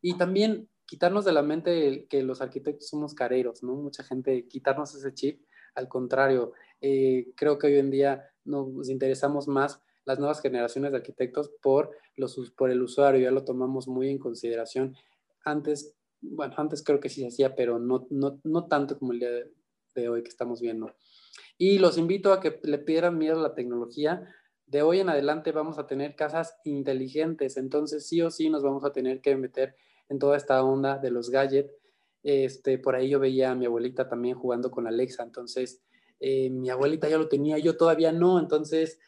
Y 0.00 0.16
también 0.16 0.68
quitarnos 0.86 1.24
de 1.24 1.32
la 1.32 1.42
mente 1.42 2.06
que 2.08 2.22
los 2.22 2.40
arquitectos 2.40 2.88
somos 2.88 3.14
careros, 3.14 3.62
¿no? 3.62 3.74
Mucha 3.74 4.04
gente, 4.04 4.46
quitarnos 4.46 4.94
ese 4.94 5.12
chip. 5.14 5.42
Al 5.74 5.88
contrario, 5.88 6.52
eh, 6.80 7.32
creo 7.34 7.58
que 7.58 7.66
hoy 7.66 7.78
en 7.78 7.90
día 7.90 8.30
nos 8.44 8.88
interesamos 8.88 9.48
más 9.48 9.80
las 10.04 10.18
nuevas 10.18 10.40
generaciones 10.40 10.92
de 10.92 10.98
arquitectos 10.98 11.50
por, 11.62 11.90
los, 12.16 12.52
por 12.56 12.70
el 12.70 12.82
usuario, 12.82 13.22
ya 13.22 13.30
lo 13.30 13.44
tomamos 13.44 13.88
muy 13.88 14.08
en 14.08 14.18
consideración. 14.18 14.94
Antes, 15.44 15.94
bueno, 16.20 16.54
antes 16.56 16.82
creo 16.82 17.00
que 17.00 17.08
sí 17.08 17.22
se 17.22 17.28
hacía, 17.28 17.54
pero 17.54 17.78
no, 17.78 18.06
no, 18.10 18.40
no 18.44 18.66
tanto 18.66 18.98
como 18.98 19.12
el 19.12 19.20
día 19.20 19.30
de, 19.94 20.08
hoy 20.08 20.22
que 20.22 20.28
estamos 20.28 20.60
viendo. 20.60 20.92
Y 21.56 21.78
los 21.78 21.98
invito 21.98 22.32
a 22.32 22.40
que 22.40 22.60
le 22.64 22.78
pierdan 22.78 23.16
miedo 23.16 23.38
a 23.38 23.42
la 23.42 23.54
tecnología. 23.54 24.28
De 24.66 24.82
hoy 24.82 24.98
en 25.00 25.08
adelante 25.08 25.52
vamos 25.52 25.78
a 25.78 25.86
tener 25.86 26.16
casas 26.16 26.56
inteligentes, 26.64 27.56
entonces 27.56 28.06
sí 28.08 28.20
o 28.20 28.30
sí 28.30 28.50
nos 28.50 28.64
vamos 28.64 28.84
a 28.84 28.92
tener 28.92 29.20
que 29.20 29.36
meter 29.36 29.76
en 30.08 30.18
toda 30.18 30.36
esta 30.36 30.62
onda 30.64 30.98
de 30.98 31.10
los 31.12 31.30
gadgets. 31.30 31.72
Este, 32.24 32.78
por 32.78 32.96
ahí 32.96 33.10
yo 33.10 33.20
veía 33.20 33.52
a 33.52 33.54
mi 33.54 33.66
abuelita 33.66 34.08
también 34.08 34.36
jugando 34.36 34.70
con 34.70 34.86
Alexa, 34.88 35.22
entonces 35.22 35.82
eh, 36.18 36.48
mi 36.50 36.70
abuelita 36.70 37.08
ya 37.08 37.18
lo 37.18 37.28
tenía, 37.28 37.58
yo 37.58 37.76
todavía 37.76 38.10
no, 38.10 38.40
entonces 38.40 38.98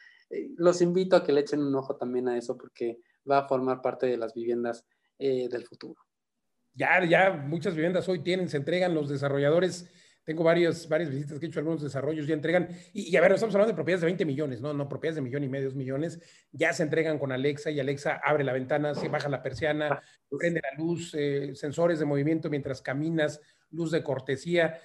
los 0.57 0.83
invito 0.83 1.17
a 1.17 1.25
que 1.25 1.33
le 1.33 1.41
echen 1.41 1.63
un 1.63 1.75
ojo 1.75 1.97
también 1.97 2.29
a 2.29 2.37
eso 2.37 2.57
porque 2.57 2.99
va 3.29 3.39
a 3.39 3.49
formar 3.49 3.81
parte 3.81 4.07
de 4.07 4.17
las 4.17 4.35
viviendas 4.35 4.85
eh, 5.19 5.49
del 5.49 5.65
futuro. 5.65 6.01
Ya, 6.75 7.05
ya 7.05 7.31
muchas 7.31 7.75
viviendas 7.75 8.09
hoy 8.09 8.23
tienen, 8.23 8.49
se 8.49 8.59
entregan 8.59 8.95
los 8.95 9.09
desarrolladores. 9.09 9.91
Tengo 10.25 10.43
varias, 10.43 10.89
varias 10.89 11.11
visitas 11.11 11.39
que 11.39 11.47
he 11.47 11.49
hecho, 11.49 11.61
algunos 11.61 11.83
desarrollos 11.83 12.27
ya 12.27 12.35
entregan. 12.35 12.69
Y, 12.93 13.17
a 13.17 13.21
ver, 13.21 13.33
estamos 13.33 13.55
hablando 13.55 13.73
de 13.73 13.77
propiedades 13.77 14.01
de 14.01 14.07
20 14.07 14.25
millones, 14.25 14.61
¿no? 14.61 14.75
No, 14.75 14.89
propiedades 14.89 15.17
de 15.17 15.23
millón 15.23 15.45
y 15.45 15.49
medio, 15.49 15.71
millones. 15.71 16.21
Ya 16.51 16.73
se 16.73 16.83
entregan 16.83 17.19
con 17.19 17.31
Alexa 17.31 17.71
y 17.71 17.79
Alexa 17.79 18.21
abre 18.23 18.43
la 18.43 18.53
ventana, 18.53 18.95
se 18.95 19.09
baja 19.09 19.29
la 19.29 19.43
persiana, 19.43 19.89
ah, 19.93 20.03
prende 20.37 20.61
la 20.61 20.83
luz, 20.83 21.15
eh, 21.15 21.55
sensores 21.55 22.01
de 22.01 22.05
movimiento 22.05 22.51
mientras 22.51 22.83
caminas, 22.83 23.41
luz 23.71 23.93
de 23.93 24.03
cortesía, 24.03 24.81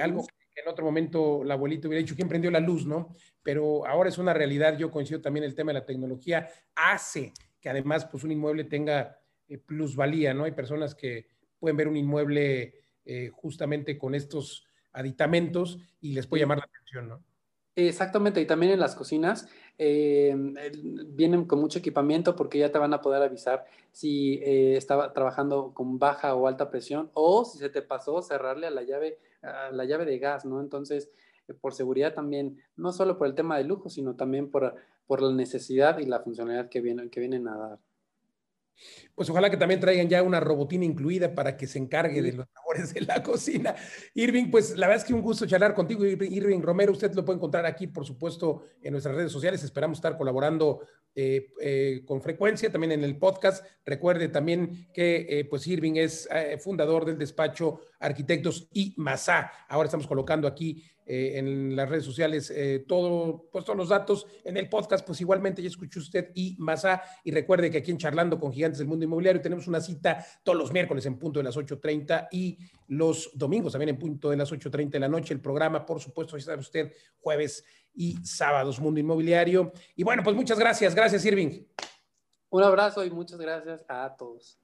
algo 0.00 0.26
que 0.26 0.31
en 0.54 0.68
otro 0.68 0.84
momento 0.84 1.42
la 1.44 1.54
abuelita 1.54 1.88
hubiera 1.88 2.02
dicho, 2.02 2.14
¿quién 2.14 2.28
prendió 2.28 2.50
la 2.50 2.60
luz, 2.60 2.86
no? 2.86 3.14
pero 3.42 3.86
ahora 3.86 4.08
es 4.08 4.18
una 4.18 4.32
realidad. 4.32 4.76
Yo 4.78 4.90
coincido 4.90 5.20
también 5.20 5.44
el 5.44 5.54
tema 5.54 5.72
de 5.72 5.80
la 5.80 5.86
tecnología 5.86 6.48
hace 6.74 7.32
que 7.60 7.68
además 7.68 8.06
pues 8.06 8.24
un 8.24 8.32
inmueble 8.32 8.64
tenga 8.64 9.18
eh, 9.48 9.58
plusvalía, 9.58 10.34
¿no? 10.34 10.44
Hay 10.44 10.52
personas 10.52 10.94
que 10.94 11.28
pueden 11.58 11.76
ver 11.76 11.88
un 11.88 11.96
inmueble 11.96 12.74
eh, 13.04 13.30
justamente 13.32 13.98
con 13.98 14.14
estos 14.14 14.66
aditamentos 14.92 15.78
y 16.00 16.12
les 16.12 16.26
puede 16.26 16.42
llamar 16.42 16.58
la 16.58 16.64
atención, 16.64 17.08
¿no? 17.08 17.24
Exactamente, 17.74 18.40
y 18.40 18.46
también 18.46 18.72
en 18.72 18.80
las 18.80 18.94
cocinas 18.94 19.48
eh, 19.78 20.36
vienen 21.06 21.46
con 21.46 21.58
mucho 21.58 21.78
equipamiento 21.78 22.36
porque 22.36 22.58
ya 22.58 22.70
te 22.70 22.78
van 22.78 22.92
a 22.92 23.00
poder 23.00 23.22
avisar 23.22 23.64
si 23.92 24.42
estaba 24.44 25.14
trabajando 25.14 25.72
con 25.72 25.98
baja 25.98 26.34
o 26.34 26.46
alta 26.46 26.68
presión 26.68 27.10
o 27.14 27.46
si 27.46 27.56
se 27.58 27.70
te 27.70 27.80
pasó 27.80 28.20
cerrarle 28.20 28.66
a 28.66 28.70
la 28.70 28.82
llave, 28.82 29.18
la 29.42 29.84
llave 29.84 30.04
de 30.04 30.18
gas, 30.18 30.44
¿no? 30.44 30.60
Entonces, 30.60 31.10
por 31.60 31.74
seguridad 31.74 32.14
también, 32.14 32.58
no 32.76 32.92
solo 32.92 33.18
por 33.18 33.26
el 33.26 33.34
tema 33.34 33.58
de 33.58 33.64
lujo, 33.64 33.88
sino 33.88 34.14
también 34.14 34.50
por, 34.50 34.74
por 35.06 35.22
la 35.22 35.32
necesidad 35.32 35.98
y 35.98 36.06
la 36.06 36.20
funcionalidad 36.20 36.68
que 36.68 36.80
vienen, 36.80 37.10
que 37.10 37.20
vienen 37.20 37.48
a 37.48 37.56
dar. 37.56 37.78
Pues 39.14 39.28
ojalá 39.28 39.50
que 39.50 39.56
también 39.56 39.80
traigan 39.80 40.08
ya 40.08 40.22
una 40.22 40.40
robotina 40.40 40.84
incluida 40.84 41.34
para 41.34 41.56
que 41.56 41.66
se 41.66 41.78
encargue 41.78 42.22
de 42.22 42.32
los 42.32 42.46
labores 42.54 42.94
de 42.94 43.02
la 43.02 43.22
cocina. 43.22 43.74
Irving, 44.14 44.50
pues 44.50 44.76
la 44.76 44.86
verdad 44.86 45.02
es 45.02 45.06
que 45.06 45.14
un 45.14 45.22
gusto 45.22 45.46
charlar 45.46 45.74
contigo, 45.74 46.04
Irving 46.04 46.60
Romero. 46.60 46.92
Usted 46.92 47.14
lo 47.14 47.24
puede 47.24 47.36
encontrar 47.36 47.66
aquí, 47.66 47.86
por 47.86 48.04
supuesto, 48.04 48.62
en 48.82 48.92
nuestras 48.92 49.14
redes 49.14 49.32
sociales. 49.32 49.62
Esperamos 49.62 49.98
estar 49.98 50.16
colaborando 50.16 50.80
eh, 51.14 51.52
eh, 51.60 52.02
con 52.06 52.22
frecuencia 52.22 52.72
también 52.72 52.92
en 52.92 53.04
el 53.04 53.18
podcast. 53.18 53.66
Recuerde 53.84 54.28
también 54.28 54.88
que 54.94 55.26
eh, 55.28 55.44
pues 55.44 55.66
Irving 55.66 55.96
es 55.96 56.28
fundador 56.60 57.04
del 57.04 57.18
despacho 57.18 57.80
Arquitectos 58.00 58.68
y 58.72 58.94
Masá. 58.96 59.52
Ahora 59.68 59.86
estamos 59.86 60.06
colocando 60.06 60.48
aquí 60.48 60.82
eh, 61.04 61.32
en 61.38 61.74
las 61.74 61.88
redes 61.88 62.04
sociales 62.04 62.50
eh, 62.50 62.84
todo, 62.86 63.48
pues 63.50 63.64
todos 63.64 63.76
los 63.76 63.88
datos. 63.88 64.26
En 64.44 64.56
el 64.56 64.68
podcast, 64.68 65.06
pues 65.06 65.20
igualmente 65.20 65.62
ya 65.62 65.68
escuchó 65.68 66.00
usted 66.00 66.30
y 66.34 66.56
Masa. 66.58 67.02
Y 67.24 67.30
recuerde 67.30 67.70
que 67.70 67.78
aquí 67.78 67.90
en 67.90 67.98
Charlando 67.98 68.38
con 68.38 68.52
Gigantes 68.52 68.78
del 68.78 68.88
Mundo 68.88 69.04
Inmobiliario 69.04 69.40
tenemos 69.40 69.66
una 69.66 69.80
cita 69.80 70.24
todos 70.42 70.58
los 70.58 70.72
miércoles 70.72 71.04
en 71.06 71.18
punto 71.18 71.40
de 71.40 71.44
las 71.44 71.56
8.30 71.56 72.28
y 72.30 72.58
los 72.88 73.30
domingos, 73.34 73.72
también 73.72 73.90
en 73.90 73.98
punto 73.98 74.30
de 74.30 74.36
las 74.36 74.52
8.30 74.52 74.90
de 74.90 75.00
la 75.00 75.08
noche. 75.08 75.34
El 75.34 75.40
programa, 75.40 75.84
por 75.84 76.00
supuesto, 76.00 76.36
ya 76.36 76.44
sabe 76.44 76.60
usted, 76.60 76.92
jueves 77.18 77.64
y 77.94 78.16
sábados, 78.24 78.80
Mundo 78.80 79.00
Inmobiliario. 79.00 79.72
Y 79.96 80.04
bueno, 80.04 80.22
pues 80.22 80.36
muchas 80.36 80.58
gracias. 80.58 80.94
Gracias, 80.94 81.24
Irving. 81.24 81.64
Un 82.50 82.62
abrazo 82.62 83.04
y 83.04 83.10
muchas 83.10 83.38
gracias 83.38 83.84
a 83.88 84.14
todos. 84.16 84.61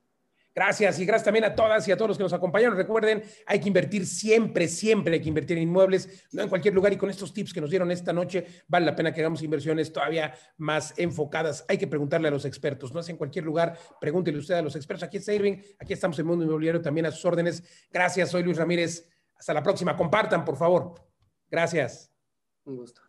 Gracias 0.58 0.98
y 0.98 1.06
gracias 1.06 1.24
también 1.24 1.44
a 1.44 1.54
todas 1.54 1.86
y 1.86 1.92
a 1.92 1.96
todos 1.96 2.08
los 2.08 2.16
que 2.18 2.24
nos 2.24 2.32
acompañaron. 2.32 2.76
Recuerden, 2.76 3.22
hay 3.46 3.60
que 3.60 3.68
invertir 3.68 4.04
siempre, 4.04 4.66
siempre 4.66 5.14
hay 5.14 5.20
que 5.20 5.28
invertir 5.28 5.56
en 5.56 5.62
inmuebles, 5.62 6.26
no 6.32 6.42
en 6.42 6.48
cualquier 6.48 6.74
lugar. 6.74 6.92
Y 6.92 6.96
con 6.96 7.08
estos 7.10 7.32
tips 7.32 7.52
que 7.52 7.60
nos 7.60 7.70
dieron 7.70 7.92
esta 7.92 8.12
noche, 8.12 8.44
vale 8.66 8.84
la 8.84 8.96
pena 8.96 9.14
que 9.14 9.20
hagamos 9.20 9.40
inversiones 9.44 9.92
todavía 9.92 10.34
más 10.56 10.94
enfocadas. 10.96 11.64
Hay 11.68 11.78
que 11.78 11.86
preguntarle 11.86 12.26
a 12.26 12.32
los 12.32 12.44
expertos, 12.44 12.92
no 12.92 12.98
es 12.98 13.08
en 13.08 13.16
cualquier 13.16 13.44
lugar. 13.44 13.78
Pregúntele 14.00 14.36
usted 14.36 14.54
a 14.54 14.62
los 14.62 14.74
expertos. 14.74 15.04
Aquí 15.04 15.18
está 15.18 15.32
Irving, 15.32 15.62
aquí 15.78 15.92
estamos 15.92 16.18
en 16.18 16.26
Mundo 16.26 16.44
Inmobiliario 16.44 16.82
también 16.82 17.06
a 17.06 17.12
sus 17.12 17.24
órdenes. 17.24 17.62
Gracias, 17.92 18.28
soy 18.28 18.42
Luis 18.42 18.56
Ramírez. 18.56 19.08
Hasta 19.38 19.54
la 19.54 19.62
próxima. 19.62 19.96
Compartan, 19.96 20.44
por 20.44 20.56
favor. 20.56 20.92
Gracias. 21.48 22.12
Un 22.64 22.78
gusto. 22.78 23.07